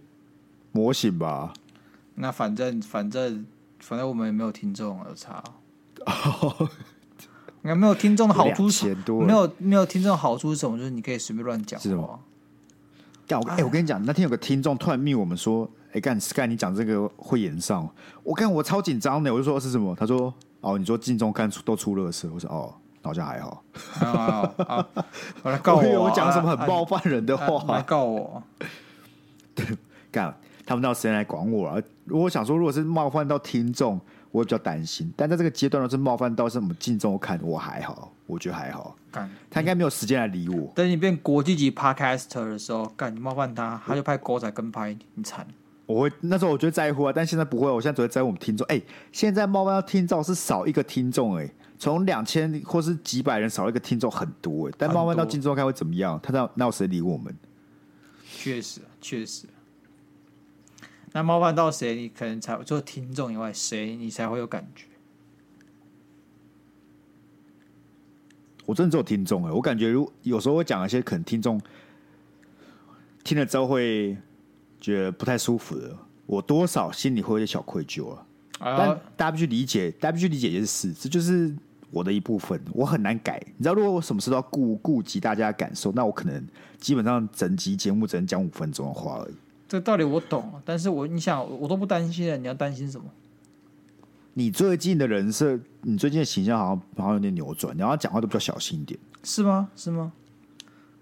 [0.73, 1.53] 模型吧？
[2.15, 3.45] 那反正反正
[3.79, 5.41] 反正我们也没有听众有差。
[6.05, 6.69] 哦，
[7.63, 10.77] 应该没有听众的好处是，没有没有听众的好处是什么？
[10.77, 12.19] 就是你可以随便乱讲，是吗？
[13.25, 15.69] 干，我哎，我跟你讲，那天有个听众突然密我们说。
[15.93, 17.89] 哎，干，Sky，你讲这个会演上，
[18.21, 19.95] 我看我超紧张的，我就说是什么？
[19.95, 22.75] 他说哦，你说镜中看出都出乐色，我说哦，
[23.05, 23.63] 好像还好。
[24.01, 24.87] 啊，
[25.43, 27.75] 我来告我，我讲什么很冒犯人的话？
[27.75, 28.43] 来告我。
[29.55, 29.65] 对，
[30.11, 30.35] 干，
[30.65, 31.81] 他们到时间来管我了。
[32.03, 33.99] 如果想说，如果是冒犯到听众，
[34.31, 35.13] 我会比较担心。
[35.15, 38.95] 但在这个阶段，是冒犯到什么镜中看，我还好，我觉得还好。
[39.11, 40.71] 干，他应该没有时间来理我。
[40.75, 45.47] 等你变国际级 Podcaster 的时候，干你冒犯他，他就拍狗仔跟拍你惨。
[45.85, 47.69] 我会那时候我觉得在乎啊，但现在不会。
[47.69, 48.65] 我现在只会在乎我们听众。
[48.67, 51.47] 哎、欸，现在冒犯到听众是少一个听众，哎，
[51.77, 54.73] 从两千或是几百人少一个听众很多哎。
[54.77, 56.19] 但冒犯到听众看会怎么样？
[56.21, 57.35] 他那那有谁理我们？
[58.37, 59.47] 确实，确实。
[61.13, 64.85] 那冒犯到谁，你可能才除了听众以外，谁你才会有感觉？
[68.65, 71.61] 我真的只有听众哎，我感觉如有时候会讲一些可能听众
[73.23, 74.17] 听了之后会。
[74.77, 75.97] 觉得不太舒服的，
[76.27, 78.23] 我多少心里会有点小愧疚啊。
[78.59, 81.53] 但大家必须理解，大家必须理解一件事，这就是
[81.91, 83.41] 我的一部分，我很难改。
[83.57, 86.41] 你知道，如果我什么事都要顾顾及大家的感受，那我可能
[86.79, 89.35] 基本上整集节目只能讲五分钟的话而已。
[89.67, 93.05] 这个道理我懂，但是我你想，我都不担心了，你要担心什么？
[94.33, 99.69] 你最近的人设，你最近的形象好像好像有点扭转，你要讲话都比较小心一点，是吗？
[99.75, 100.11] 是吗？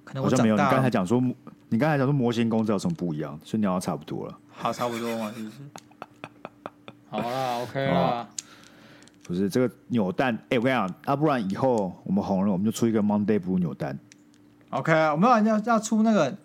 [0.03, 0.55] 可能我好像没有。
[0.55, 1.21] 你刚才讲说。
[1.69, 3.39] 你刚才讲说模型公仔有什么不一样？
[3.43, 4.39] 所以你好像差不多了。
[4.51, 5.55] 好，差不多嘛，是不是？
[7.13, 8.27] 好啦，OK 啦。
[9.21, 13.97] 不是这个扭蛋，哎、欸，我跟你讲，要、啊、不然以后我们红了，我们就出一个 Monday Blue 扭蛋。
[14.71, 16.35] OK，我们要要出那个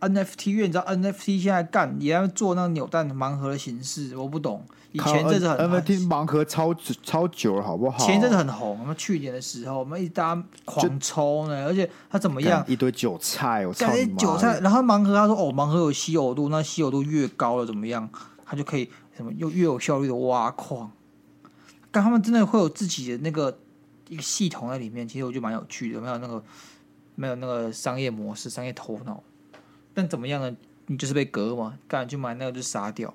[0.00, 4.64] NFT，因为你知道 NFT 现在干也要做那个扭蛋盲盒的形式，我不懂。
[4.90, 8.04] 以前这是很 NFT 盲盒超超久了，好不好？
[8.04, 12.64] 前阵子很红，我们去年的时候，我们一大家狂抽呢，而且它怎么样？
[12.66, 13.86] 一堆韭菜，我操！
[14.18, 18.08] 韭菜，然后盲盒他说哦，盲盒有稀有度，那稀有度越高了怎么样？
[18.50, 20.90] 他就可以什么又越有效率的挖矿。
[21.90, 23.58] 但他们真的会有自己的那个
[24.08, 26.42] 一个系统在里面，其实我觉得蛮有趣的，没有那个
[27.14, 29.22] 没有那个商业模式、商业头脑。
[29.92, 30.56] 但怎么样呢？
[30.86, 33.12] 你就是被割嘛，干就买那个就杀掉。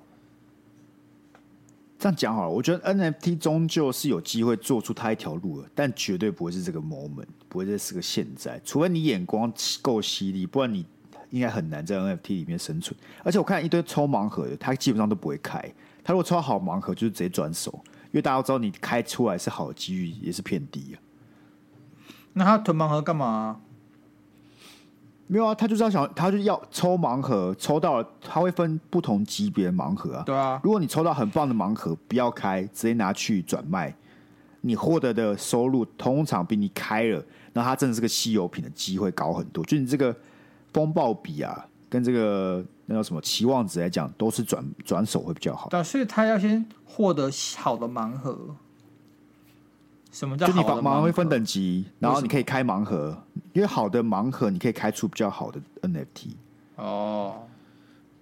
[1.98, 9.50] 这样讲好了，我觉得 NFT 终究是有机会做出它一条路的，但绝对不会是这个 moment，不会是个现在，除非你眼光
[9.80, 10.84] 够犀利，不然你
[11.30, 12.94] 应该很难在 NFT 里面生存。
[13.22, 15.72] 而且我看一堆抽盲盒的，他基本上都不会开。
[16.04, 17.72] 他如果抽到好盲盒，就是直接转手，
[18.06, 21.00] 因为大家都知道你开出来是好的几率也是偏低啊。
[22.34, 23.60] 那他囤盲盒干嘛？
[25.26, 30.22] 没有啊，他就是要想，他就要抽盲盒，抽到了，他会分不同级别的盲盒啊。
[30.24, 33.96] 对啊，如果你抽到很棒的盲盒，不要开，直接拿去转卖，
[34.60, 37.24] 你获得的收入通常比你开了，
[37.54, 39.64] 那它真的是个稀有品的机会高很多。
[39.64, 40.14] 就你这个
[40.74, 45.68] 风暴比啊，跟这个那叫什么期望值来讲，都是转转手会比较好。
[45.68, 48.36] 对，所以他要先获得好的盲盒。
[50.10, 53.16] 什么叫好的盲盲盒会分等级，然后你可以开盲盒，
[53.52, 56.30] 因为好的盲盒你可以开出比较好的 NFT。
[56.74, 57.44] 哦，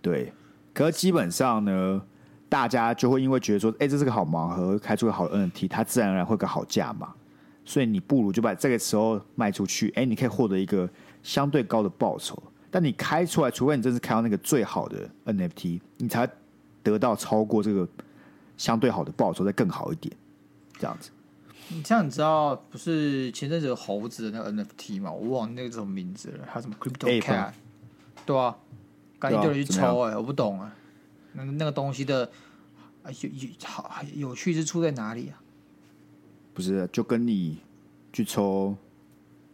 [0.03, 0.31] 对，
[0.75, 2.03] 可是基本上呢，
[2.51, 7.15] 大家就会因为觉得说，哎、欸，这是个好盲盒，开出个好的 NFT，它自然而然会个好价嘛。
[7.65, 10.87] 所以你不如就把这个时候卖出去，哎、欸，你可以获得一个
[11.23, 12.43] 相对高的报酬。
[12.73, 16.29] 但你开出来，除非你真是开到那个最好的 NFT，你才
[16.83, 17.87] 得到超过这个
[18.57, 20.17] 相对好的报酬，再更好一点，
[20.79, 21.11] 这样子。
[21.69, 25.13] 你这样你知道不是前阵子有猴子的那个 NFT 吗？
[25.13, 27.53] 我忘了那个什么名字了，还有什么 Crypto Cat，
[28.25, 28.57] 对啊，
[29.19, 30.75] 赶紧就人去抽哎、欸，啊、我不懂啊，
[31.35, 32.25] 那那个东西的
[33.03, 35.39] 啊有有好有趣之处在哪里啊？
[36.55, 37.59] 不是，就跟你
[38.13, 38.75] 去抽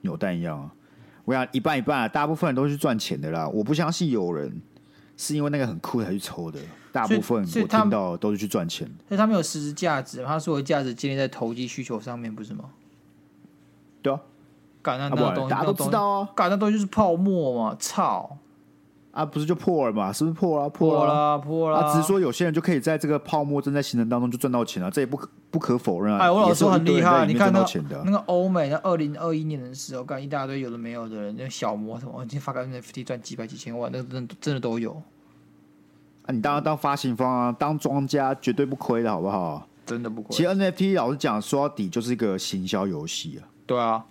[0.00, 0.74] 扭蛋一样啊！
[1.28, 3.46] 我想一半一半啊，大部分人都是去赚钱的啦。
[3.46, 4.50] 我不相信有人
[5.14, 6.58] 是因为那个很酷才去抽的，
[6.90, 8.88] 大部分我听到都是去赚钱。
[9.06, 12.70] 所以他们有实质价值，他所有价值建立在投机需求上面，不是吗？
[14.00, 14.18] 对啊，
[14.80, 18.38] 干那那东西大家都知道啊，干那东西就是泡沫嘛，操！
[19.18, 20.12] 啊，不是就破了嘛？
[20.12, 20.68] 是不是破了？
[20.70, 21.80] 破了，破了。
[21.80, 26.20] 啊，只是说有些人就可以在这个泡沫正在形成当中就赚到钱了，这也不可不可否认啊。
[26.20, 34.92] 哎，我老师很厉害，你看那个那个欧美，那二零二一年的时候，干一大堆有的没有的人，那小模什么，今天发个 NFT 赚几百几千万，那个真真的都有。
[36.26, 39.66] 啊，你当然当发行方啊，当庄家绝对不亏的好不好？
[39.84, 40.36] 真的不亏。
[40.36, 43.50] 其实 NFT 老实讲，说到底就是一个行销游戏啊。
[43.66, 44.04] 对啊。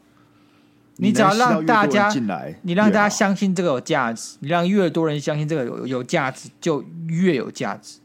[0.98, 8.00] 你只要让大家进来，你让大家相信这个有价值，你让越多人相信这个有有价值，就越有价值。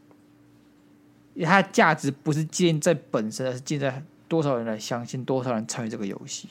[1.43, 6.49] 它的价值不是建在本身，而是建在多少人来相信，多少人参与这个游戏，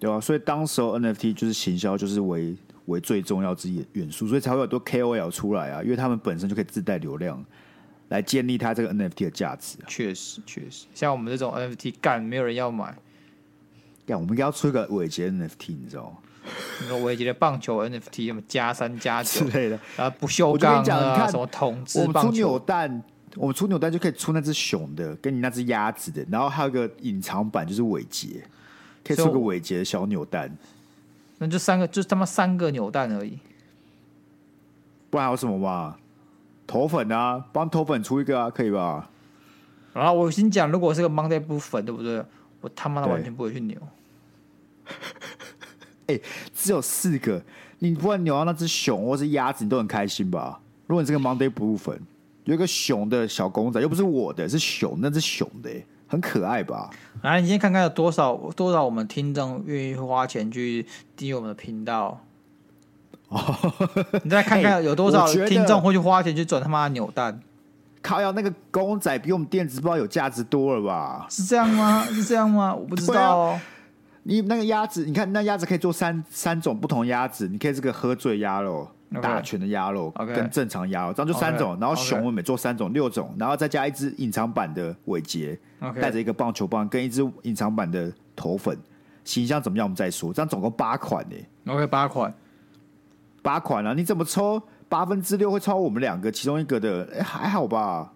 [0.00, 2.56] 对啊，所以当时候 NFT 就是行销，就是为
[2.86, 7.44] 为最重要之一的元素，所以才会有很多 KOL 出来啊，因为他们本身就可以自带流量，
[8.08, 9.86] 来建立它这个 NFT 的价值啊。
[9.86, 12.96] 确实，确实，像我们这种 NFT 干，没有人要买。
[14.16, 16.16] 我们应该要出一个伟杰 NFT，你知道吗？
[16.80, 22.20] 那个伟杰的棒球 NFT，什么加三加九之类的，然后不锈钢啊，你看什么统治棒球。
[22.20, 23.02] 我们出扭蛋，
[23.36, 28.42] 我们出扭蛋就可以出那只熊的，跟你那只鸭子的，然后还有个隐藏版，就是伟杰，
[29.04, 30.50] 可以出个伟杰的小扭蛋。
[31.38, 33.38] 那就三个，就他妈三个扭蛋而已。
[35.10, 35.96] 不然还有什么嘛？
[36.66, 39.10] 头粉啊，帮头粉出一个啊，可以吧？
[39.92, 42.24] 然后我先讲，如果是个 Monday 不粉，对不对？
[42.60, 43.76] 我他妈的完全不会去扭。
[46.06, 46.22] 哎、欸，
[46.54, 47.42] 只有四个，
[47.78, 50.60] 你不管扭到那只熊或是鸭子，你都很开心吧？
[50.86, 52.00] 如果你是个 Monday Blue 粉，
[52.44, 55.70] 有一个熊的小公仔，又不是我的，是熊，那只熊的，
[56.08, 56.90] 很可爱吧？
[57.22, 60.84] 来，你先看看有多少多少我们听众愿意花钱去
[61.14, 62.20] 订阅我们的频道。
[63.28, 63.38] 哦，
[64.24, 67.40] 你再看看有多少听众会去花钱去转他妈的扭蛋。
[68.02, 68.20] 靠！
[68.20, 71.26] 要那个公仔比我们电子报有价值多了吧？
[71.30, 72.02] 是这样吗？
[72.10, 72.74] 是这样吗？
[72.74, 73.60] 我不知道哦。
[74.22, 79.20] 你那个鸭子，你看那鸭子可以做三三种不同鸭子，你可以这个喝醉鸭肉、Okay.
[79.20, 80.34] 打拳的鸭肉 Okay.
[80.34, 81.74] 跟正常鸭肉，这样就三种。
[81.74, 81.80] Okay.
[81.80, 85.58] 然后熊我每做三种，六种，然后再加一只隐藏版的尾节，
[86.00, 88.78] 带着.一个棒球棒跟一只隐藏版的头粉，
[89.24, 89.86] 形象怎么样？
[89.86, 90.32] 我们再说。
[90.32, 91.36] 这样总共八款呢。
[91.66, 92.32] OK，八款，
[93.42, 93.94] 八款啊！
[93.94, 97.08] 你怎么抽八分之六会超我们两个其中一个的？
[97.14, 98.12] 哎，还好吧。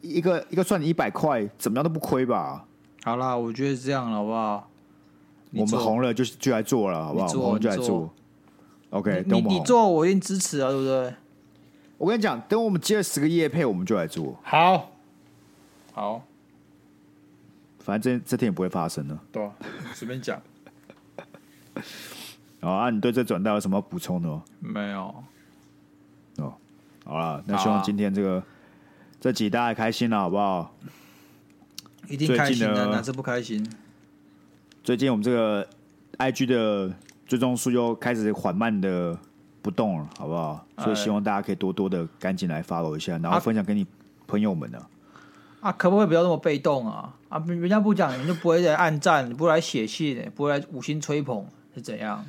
[0.00, 2.64] 一个一个算你一百块，怎么样都不亏吧？
[3.04, 4.70] 好啦，我觉得这样了，好不好？
[5.52, 7.26] 我们红了就就来做了，好不好？
[7.38, 8.12] 我们就来做。
[8.90, 11.14] OK，你你做我一定支持啊，对不对？
[11.98, 14.38] 我跟你讲，等我们接了十个夜配，我们就来做。
[14.42, 14.92] 好，
[15.92, 16.22] 好，
[17.78, 19.18] 反正这这天也不会发生的。
[19.32, 19.50] 对，
[19.94, 20.40] 随便讲。
[22.60, 24.44] 好 啊，你对这转带有什么补充的吗？
[24.60, 25.24] 没有。
[26.38, 26.54] 哦，
[27.04, 28.42] 好了，那希望今天这个。
[29.18, 30.72] 这集大家开心了，好不好？
[32.06, 33.66] 一定开心的，哪是不开心？
[34.86, 35.68] 最近我们这个
[36.16, 36.94] IG 的
[37.26, 39.18] 追踪数又开始缓慢的
[39.60, 40.64] 不动了，好不好？
[40.78, 43.84] 所以希望大家可以多多的赶紧来 follow 一下，然后分享给你
[44.28, 44.78] 朋友们呢。
[45.58, 47.12] 啊，可不可以不要那么被动啊？
[47.28, 52.24] 啊，人家不讲，你就不会来暗赞，你不会来写信，不会来五星吹捧，是怎样？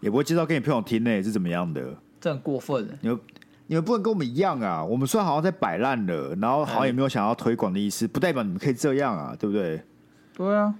[0.00, 1.96] 也不会介绍给你朋友听呢，是怎么样的？
[2.20, 2.98] 这很过分。
[3.00, 3.20] 你们
[3.68, 4.84] 你们不能跟我们一样啊！
[4.84, 9.80] 我们虽然好像在摆烂了，然后好像也没有想要推广的意思，不代表你们可以这样啊，对不对？
[10.36, 10.74] 对啊，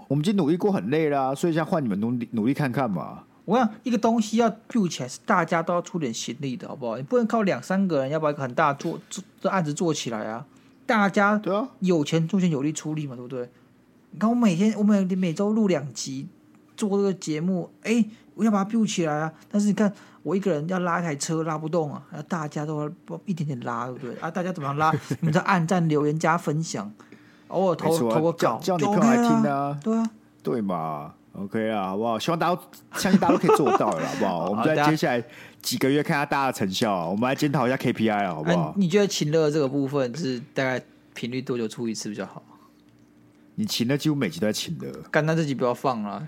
[0.00, 3.24] 我我们已经努力过很累啦，所以现在换你们努力努力看看嘛。
[3.44, 6.96] 我想一个东西要 build 起来，是大家都要出点心力的，好不好？
[6.96, 10.46] 你不能靠两三个人要把一个很大做做这案子做起来啊！
[10.86, 13.48] 大家对啊，有钱出钱，有力出力嘛，对不对？
[14.10, 16.28] 你看我每天我每每周录两集
[16.76, 19.32] 做这个节目，哎，我要把它 build 起来啊！
[19.50, 19.92] 但是你看。
[20.22, 24.14] 我一个人要拉一台车拉不动啊，要大家都要一点点拉，对不对？
[24.16, 24.92] 啊，大家怎么样拉？
[24.92, 26.92] 你们在按赞、留言、加分享，
[27.50, 30.10] 偶尔投投个稿，叫你朋友来听啊，对啊，
[30.42, 32.18] 对嘛？OK 啊，好不好？
[32.18, 32.60] 希望大家
[32.94, 34.50] 相信大家都可以做到了，好不好？
[34.50, 35.22] 我们在接下来
[35.60, 38.72] 几个月看下大家的成效，我们来检讨一下 KPI 啊，好不好？
[38.76, 40.82] 你觉得情乐这个部分是大概
[41.14, 42.42] 频率多久出一次比较好？
[43.56, 46.26] 你情乐几乎每集都在情乐，干那这集不要放了。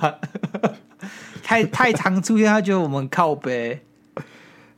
[1.42, 3.82] 太太常出现，他觉得我们靠北。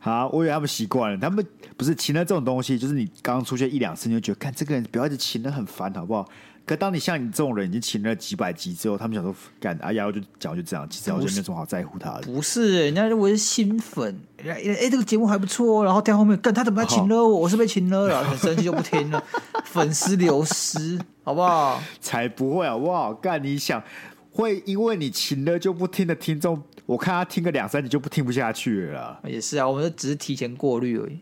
[0.05, 1.43] 好，我以为他们习惯了，他们
[1.79, 6.29] 不是情了这种东西，就是你刚出现一两次，你就觉得，看这个人不要一直情了很烦，好不好？
[6.67, 12.21] 可当你像你这种人已经情了几百集之后，他们想说干，哎呀，我就讲就这样，其实我就没什么好在乎他的。
[12.21, 17.41] 不是，人家认为是新粉，哎哎，这个节目还不错，然后在后面干他怎么在情了我？
[17.41, 19.25] 我是被情勒了，很生气就不听了，
[19.65, 21.83] 粉丝流失，好不好？
[22.03, 23.15] 才不会好不好？
[23.15, 23.83] 干，你想
[24.31, 29.21] 会因为你情了就不听的听众，我看他听个两三集就不听不下去了。
[29.25, 31.21] 也是啊，我们只是提前过滤而已。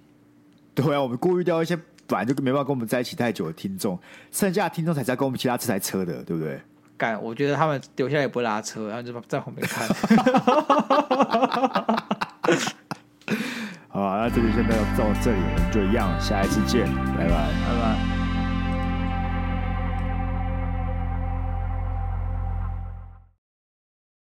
[0.75, 1.79] 对啊，我们过滤掉一些。
[2.05, 3.99] 本来就没办法跟我们在一起太久的听众，
[4.31, 6.61] 剩下的听众才在跟我们其他这台车的，对不对？
[6.99, 9.89] 干，我觉得他们留下来也不拉车，然后就在后面看。
[13.89, 16.85] 好吧，那这里现在要到这里，我们就一样，下一次见，
[17.17, 18.22] 拜拜，拜拜。